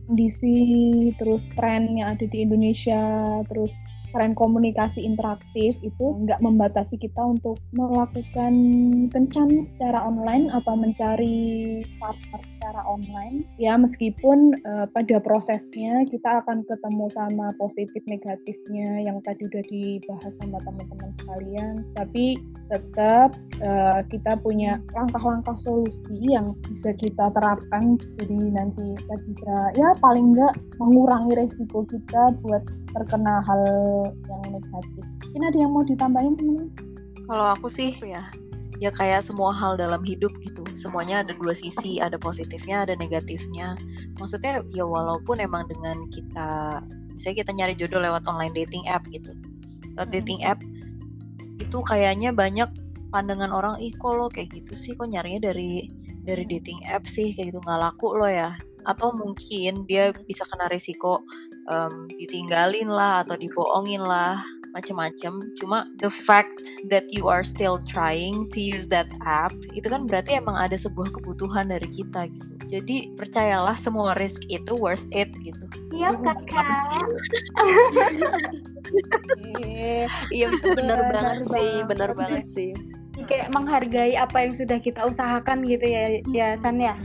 kondisi 0.05 1.09
terus 1.17 1.49
tren 1.57 1.97
yang 1.97 2.13
ada 2.13 2.29
di 2.29 2.45
Indonesia 2.45 3.01
terus 3.49 3.73
tren 4.15 4.31
komunikasi 4.31 5.03
interaktif 5.03 5.75
itu 5.83 6.05
nggak 6.23 6.39
membatasi 6.39 6.95
kita 6.95 7.19
untuk 7.19 7.59
melakukan 7.75 8.55
kencan 9.11 9.59
secara 9.59 9.99
online 10.07 10.47
atau 10.55 10.79
mencari 10.79 11.83
partner 11.99 12.41
secara 12.55 12.81
online. 12.87 13.43
Ya 13.59 13.75
meskipun 13.75 14.55
eh, 14.55 14.87
pada 14.95 15.19
prosesnya 15.19 16.07
kita 16.07 16.39
akan 16.47 16.63
ketemu 16.63 17.11
sama 17.11 17.51
positif 17.59 17.99
negatifnya 18.07 19.03
yang 19.03 19.19
tadi 19.27 19.51
udah 19.51 19.63
dibahas 19.67 20.33
sama 20.39 20.63
teman-teman 20.63 21.11
sekalian. 21.19 21.83
Tapi 21.99 22.39
tetap 22.71 23.35
eh, 23.59 23.99
kita 24.07 24.39
punya 24.39 24.79
langkah-langkah 24.95 25.59
solusi 25.59 26.23
yang 26.23 26.55
bisa 26.71 26.95
kita 26.95 27.35
terapkan. 27.35 27.99
Jadi 28.15 28.39
nanti 28.55 28.95
kita 29.03 29.15
bisa 29.27 29.55
ya 29.75 29.91
paling 29.99 30.31
nggak 30.31 30.55
mengurangi 30.79 31.35
resiko 31.35 31.83
kita 31.83 32.31
buat 32.39 32.63
terkena 32.95 33.43
hal 33.43 33.61
yang 34.13 34.41
negatif. 34.53 35.03
Mungkin 35.29 35.41
ada 35.45 35.57
yang 35.57 35.71
mau 35.73 35.83
ditambahin 35.87 36.33
teman-teman? 36.37 36.69
Kalau 37.25 37.45
aku 37.57 37.67
sih 37.71 37.95
ya, 38.05 38.21
ya 38.79 38.91
kayak 38.91 39.23
semua 39.23 39.55
hal 39.55 39.79
dalam 39.79 40.03
hidup 40.03 40.31
gitu. 40.43 40.63
Semuanya 40.75 41.23
ada 41.23 41.31
dua 41.35 41.55
sisi, 41.55 41.97
ada 42.03 42.19
positifnya, 42.19 42.83
ada 42.83 42.93
negatifnya. 42.99 43.79
Maksudnya 44.19 44.61
ya 44.71 44.83
walaupun 44.83 45.39
emang 45.39 45.65
dengan 45.71 46.05
kita, 46.11 46.81
misalnya 47.15 47.37
kita 47.43 47.51
nyari 47.55 47.73
jodoh 47.79 48.01
lewat 48.03 48.27
online 48.27 48.53
dating 48.53 48.83
app 48.91 49.03
gitu. 49.09 49.31
Lewat 49.95 50.09
Hmm. 50.11 50.15
dating 50.19 50.41
app 50.43 50.59
itu 51.59 51.77
kayaknya 51.87 52.35
banyak 52.35 52.67
pandangan 53.09 53.51
orang, 53.55 53.79
ih 53.79 53.95
kok 53.95 54.11
lo 54.11 54.27
kayak 54.27 54.51
gitu 54.51 54.75
sih, 54.75 54.91
kok 54.93 55.07
nyarinya 55.07 55.51
dari 55.51 55.87
dari 56.25 56.43
dating 56.43 56.83
app 56.89 57.07
sih 57.07 57.31
kayak 57.31 57.55
gitu 57.55 57.59
nggak 57.63 57.79
laku 57.79 58.11
lo 58.17 58.27
ya. 58.27 58.59
Atau 58.85 59.15
mungkin 59.17 59.87
dia 59.89 60.13
bisa 60.29 60.45
kena 60.45 60.69
risiko 60.69 61.23
em, 61.69 61.93
ditinggalin 62.19 62.89
lah 62.89 63.23
atau 63.25 63.35
dibohongin 63.37 64.01
lah 64.01 64.37
macem-macem 64.75 65.55
cuma 65.55 65.87
the 66.03 66.11
fact 66.11 66.67
that 66.91 67.07
you 67.07 67.31
are 67.31 67.47
still 67.47 67.79
trying 67.87 68.43
to 68.51 68.59
use 68.59 68.91
that 68.91 69.07
app 69.23 69.55
itu 69.71 69.87
kan 69.87 70.03
berarti 70.03 70.35
emang 70.35 70.59
ada 70.59 70.75
sebuah 70.75 71.15
kebutuhan 71.15 71.71
dari 71.71 71.87
kita 71.87 72.27
gitu 72.27 72.53
jadi 72.67 73.07
percayalah 73.15 73.77
semua 73.77 74.11
risk 74.19 74.43
itu 74.51 74.75
worth 74.75 75.07
it 75.15 75.31
gitu 75.41 75.63
Iya 75.95 76.11
kakak. 76.11 76.79
Iya 80.29 80.47
bener 80.59 80.75
Bener 80.75 80.99
banget 81.13 81.39
sih, 81.47 81.71
banget. 81.71 81.87
bener 81.89 82.09
banget 82.13 82.45
sih. 82.45 82.71
Kayak 83.25 83.49
menghargai 83.55 84.13
apa 84.19 84.43
yang 84.43 84.53
sudah 84.59 84.77
kita 84.83 85.07
usahakan 85.07 85.63
gitu 85.65 85.85
ya, 85.87 86.03
ya 86.35 86.47
San 86.59 86.77
ya. 86.83 86.99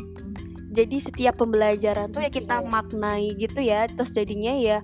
Jadi 0.71 1.03
setiap 1.03 1.43
pembelajaran 1.43 2.15
tuh 2.15 2.23
ya 2.23 2.31
kita 2.31 2.63
maknai 2.63 3.35
gitu 3.35 3.59
ya, 3.59 3.91
terus 3.91 4.15
jadinya 4.15 4.55
ya 4.55 4.79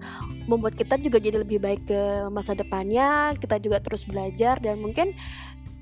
membuat 0.50 0.74
kita 0.74 0.98
juga 0.98 1.22
jadi 1.22 1.46
lebih 1.46 1.62
baik 1.62 1.86
ke 1.86 2.26
masa 2.34 2.58
depannya. 2.58 3.38
Kita 3.38 3.62
juga 3.62 3.78
terus 3.78 4.02
belajar 4.02 4.58
dan 4.58 4.82
mungkin 4.82 5.14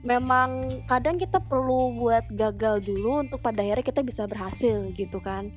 memang 0.05 0.85
kadang 0.85 1.17
kita 1.17 1.41
perlu 1.41 1.97
buat 1.97 2.29
gagal 2.37 2.85
dulu 2.85 3.25
untuk 3.25 3.41
pada 3.41 3.65
akhirnya 3.65 3.85
kita 3.89 4.05
bisa 4.05 4.29
berhasil 4.29 4.93
gitu 4.93 5.17
kan. 5.25 5.49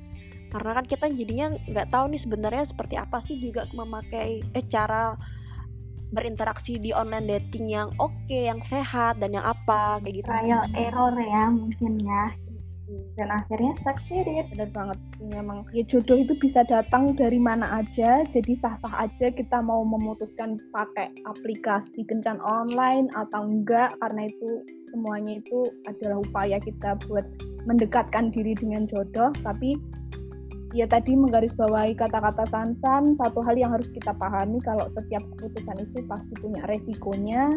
Karena 0.48 0.80
kan 0.80 0.88
kita 0.88 1.12
jadinya 1.12 1.52
nggak 1.68 1.92
tahu 1.92 2.08
nih 2.08 2.20
sebenarnya 2.24 2.64
seperti 2.64 2.96
apa 2.96 3.20
sih 3.20 3.36
juga 3.36 3.68
memakai 3.76 4.40
eh 4.56 4.64
cara 4.64 5.12
berinteraksi 6.08 6.80
di 6.80 6.96
online 6.96 7.36
dating 7.36 7.68
yang 7.68 7.92
oke, 8.00 8.32
yang 8.32 8.64
sehat 8.64 9.20
dan 9.20 9.36
yang 9.36 9.44
apa 9.44 10.00
kayak 10.00 10.24
gitu. 10.24 10.28
Trial 10.32 10.64
error 10.72 11.14
ya 11.20 11.44
mungkin 11.52 12.00
ya. 12.00 12.47
Dan 13.16 13.28
akhirnya 13.28 13.76
succeeded. 13.84 14.48
Bener 14.54 14.70
banget. 14.72 14.98
Memang 15.20 15.68
ya 15.76 15.84
jodoh 15.84 16.18
itu 16.20 16.32
bisa 16.38 16.64
datang 16.64 17.12
dari 17.14 17.36
mana 17.36 17.84
aja. 17.84 18.24
Jadi 18.24 18.56
sah-sah 18.56 19.08
aja 19.08 19.28
kita 19.32 19.60
mau 19.60 19.84
memutuskan 19.84 20.56
pakai 20.72 21.12
aplikasi 21.28 22.06
kencan 22.08 22.40
online 22.44 23.12
atau 23.12 23.44
enggak 23.48 23.92
karena 24.00 24.26
itu 24.26 24.64
semuanya 24.88 25.40
itu 25.40 25.68
adalah 25.84 26.24
upaya 26.24 26.56
kita 26.58 26.96
buat 27.06 27.24
mendekatkan 27.68 28.32
diri 28.32 28.56
dengan 28.56 28.88
jodoh. 28.88 29.32
Tapi 29.44 29.76
ya 30.76 30.84
tadi 30.84 31.16
menggarisbawahi 31.16 31.96
kata-kata 31.96 32.44
Sansan, 32.48 33.16
satu 33.16 33.40
hal 33.40 33.56
yang 33.56 33.72
harus 33.72 33.88
kita 33.88 34.12
pahami 34.16 34.60
kalau 34.64 34.84
setiap 34.92 35.24
keputusan 35.36 35.80
itu 35.80 36.04
pasti 36.08 36.32
punya 36.40 36.64
resikonya. 36.68 37.56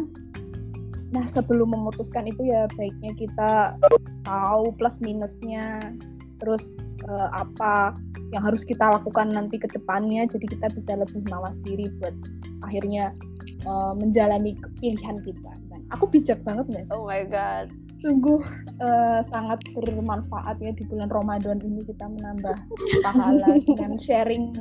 Nah, 1.12 1.24
sebelum 1.28 1.76
memutuskan 1.76 2.24
itu 2.24 2.48
ya 2.48 2.64
baiknya 2.72 3.12
kita 3.12 3.76
tahu 4.24 4.72
plus 4.80 4.96
minusnya, 5.04 5.92
terus 6.40 6.80
eh, 7.04 7.28
apa 7.36 7.92
yang 8.32 8.40
harus 8.40 8.64
kita 8.64 8.80
lakukan 8.80 9.28
nanti 9.28 9.60
ke 9.60 9.68
depannya, 9.68 10.24
jadi 10.24 10.48
kita 10.48 10.66
bisa 10.72 10.96
lebih 10.96 11.20
mawas 11.28 11.60
diri 11.68 11.92
buat 12.00 12.16
akhirnya 12.64 13.12
eh, 13.44 13.92
menjalani 13.92 14.56
pilihan 14.80 15.20
kita. 15.20 15.52
Dan 15.68 15.80
aku 15.92 16.08
bijak 16.08 16.40
banget 16.48 16.64
nggak? 16.72 16.86
Oh 16.96 17.04
my 17.04 17.28
god. 17.28 17.68
Sungguh 18.00 18.40
eh, 18.80 19.20
sangat 19.28 19.60
bermanfaat 19.76 20.58
ya 20.64 20.72
di 20.72 20.82
bulan 20.88 21.12
Ramadan 21.12 21.60
ini 21.60 21.84
kita 21.84 22.08
menambah 22.08 22.56
pahala 23.04 23.52
dengan 23.68 24.00
sharing 24.00 24.56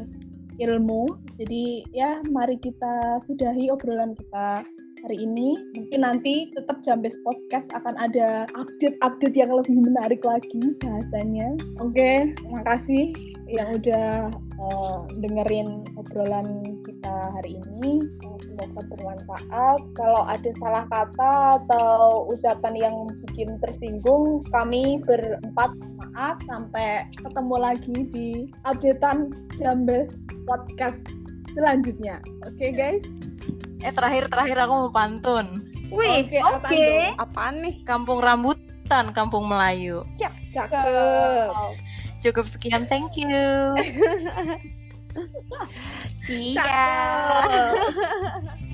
ilmu. 0.59 1.15
Jadi 1.39 1.87
ya 1.95 2.19
mari 2.27 2.59
kita 2.59 3.23
sudahi 3.23 3.71
obrolan 3.71 4.13
kita 4.19 4.67
hari 5.03 5.25
ini. 5.25 5.57
Mungkin 5.73 6.01
nanti 6.05 6.49
tetap 6.53 6.81
Jambes 6.85 7.17
Podcast 7.25 7.73
akan 7.73 7.97
ada 7.97 8.45
update-update 8.53 9.35
yang 9.35 9.51
lebih 9.51 9.81
menarik 9.81 10.21
lagi 10.21 10.77
bahasanya. 10.81 11.57
Oke, 11.81 12.31
makasih 12.47 13.13
yang 13.49 13.81
udah 13.81 14.31
uh, 14.61 14.99
dengerin 15.19 15.83
obrolan 15.97 16.63
kita 16.85 17.15
hari 17.35 17.57
ini. 17.57 18.05
Semoga 18.21 18.81
bermanfaat. 18.93 19.79
Kalau 19.97 20.21
ada 20.29 20.51
salah 20.61 20.85
kata 20.87 21.33
atau 21.65 22.29
ucapan 22.29 22.73
yang 22.77 22.95
bikin 23.27 23.57
tersinggung, 23.59 24.45
kami 24.53 25.01
berempat 25.03 25.73
maaf. 25.97 26.37
Sampai 26.45 27.07
ketemu 27.17 27.55
lagi 27.57 27.97
di 28.13 28.29
updatean 28.67 29.33
Jambes 29.57 30.21
Podcast 30.45 31.01
selanjutnya. 31.57 32.21
Oke 32.47 32.69
okay, 32.69 32.71
guys? 32.71 33.30
Eh 33.81 33.89
terakhir 33.89 34.29
terakhir 34.29 34.57
aku 34.61 34.73
mau 34.85 34.91
pantun. 34.93 35.45
Wih, 35.91 36.23
oke. 36.23 36.63
Okay, 36.63 37.11
Apaan 37.19 37.65
nih? 37.65 37.83
Kampung 37.83 38.23
rambutan, 38.23 39.11
kampung 39.11 39.49
Melayu. 39.49 40.07
Cak, 40.15 40.31
cakep. 40.53 41.51
Cukup 42.21 42.45
sekian, 42.47 42.87
thank 42.87 43.17
you. 43.17 43.75
See 46.21 46.55
ya. 46.55 47.43